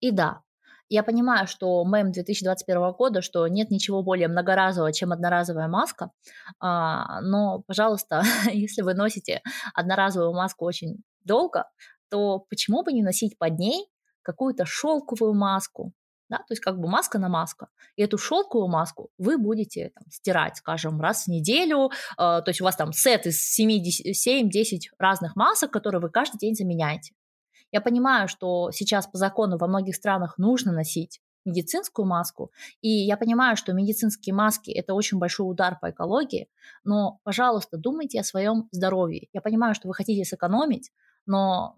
И 0.00 0.10
да, 0.10 0.42
я 0.88 1.04
понимаю, 1.04 1.46
что 1.46 1.84
мем 1.84 2.10
2021 2.10 2.92
года, 2.92 3.22
что 3.22 3.46
нет 3.46 3.70
ничего 3.70 4.02
более 4.02 4.26
многоразового, 4.26 4.92
чем 4.92 5.12
одноразовая 5.12 5.68
маска, 5.68 6.10
а, 6.58 7.20
но, 7.20 7.62
пожалуйста, 7.66 8.22
если 8.52 8.82
вы 8.82 8.94
носите 8.94 9.40
одноразовую 9.72 10.32
маску 10.32 10.64
очень 10.64 11.02
долго, 11.24 11.66
то 12.10 12.40
почему 12.50 12.82
бы 12.82 12.92
не 12.92 13.04
носить 13.04 13.38
под 13.38 13.58
ней 13.58 13.86
какую-то 14.22 14.64
шелковую 14.66 15.32
маску, 15.32 15.92
да, 16.30 16.38
то 16.38 16.50
есть 16.50 16.62
как 16.62 16.78
бы 16.78 16.88
маска 16.88 17.18
на 17.18 17.28
маску. 17.28 17.66
И 17.96 18.02
эту 18.02 18.16
шелковую 18.16 18.68
маску 18.68 19.10
вы 19.18 19.36
будете 19.36 19.90
там, 19.90 20.04
стирать, 20.10 20.56
скажем, 20.56 21.00
раз 21.00 21.24
в 21.24 21.28
неделю, 21.28 21.90
э, 21.90 22.16
то 22.16 22.44
есть 22.46 22.60
у 22.60 22.64
вас 22.64 22.76
там 22.76 22.92
сет 22.92 23.26
из 23.26 23.58
7-10 23.58 24.78
разных 24.98 25.36
масок, 25.36 25.72
которые 25.72 26.00
вы 26.00 26.08
каждый 26.08 26.38
день 26.38 26.54
заменяете. 26.54 27.12
Я 27.72 27.80
понимаю, 27.80 28.28
что 28.28 28.70
сейчас 28.72 29.06
по 29.06 29.18
закону 29.18 29.58
во 29.58 29.66
многих 29.66 29.96
странах 29.96 30.38
нужно 30.38 30.72
носить 30.72 31.20
медицинскую 31.44 32.06
маску, 32.06 32.52
и 32.80 32.88
я 32.88 33.16
понимаю, 33.16 33.56
что 33.56 33.72
медицинские 33.72 34.34
маски– 34.34 34.70
это 34.72 34.94
очень 34.94 35.18
большой 35.18 35.50
удар 35.50 35.78
по 35.80 35.90
экологии, 35.90 36.48
но, 36.84 37.18
пожалуйста, 37.24 37.76
думайте 37.76 38.20
о 38.20 38.24
своем 38.24 38.68
здоровье. 38.72 39.28
Я 39.32 39.40
понимаю, 39.40 39.74
что 39.74 39.88
вы 39.88 39.94
хотите 39.94 40.24
сэкономить, 40.24 40.90
но 41.26 41.76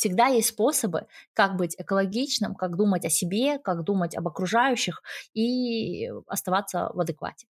Всегда 0.00 0.28
есть 0.28 0.48
способы, 0.48 1.08
как 1.34 1.56
быть 1.56 1.74
экологичным, 1.76 2.54
как 2.54 2.74
думать 2.74 3.04
о 3.04 3.10
себе, 3.10 3.58
как 3.58 3.84
думать 3.84 4.16
об 4.16 4.26
окружающих 4.28 5.02
и 5.34 6.10
оставаться 6.26 6.90
в 6.94 7.00
адеквате. 7.00 7.46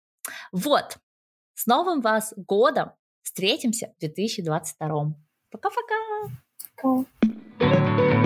Вот, 0.52 0.98
с 1.54 1.64
Новым 1.64 2.02
вас 2.02 2.34
годом! 2.36 2.92
Встретимся 3.22 3.94
в 3.96 4.00
2022. 4.00 5.14
Пока-пока! 5.50 5.94
Cool. 6.82 8.23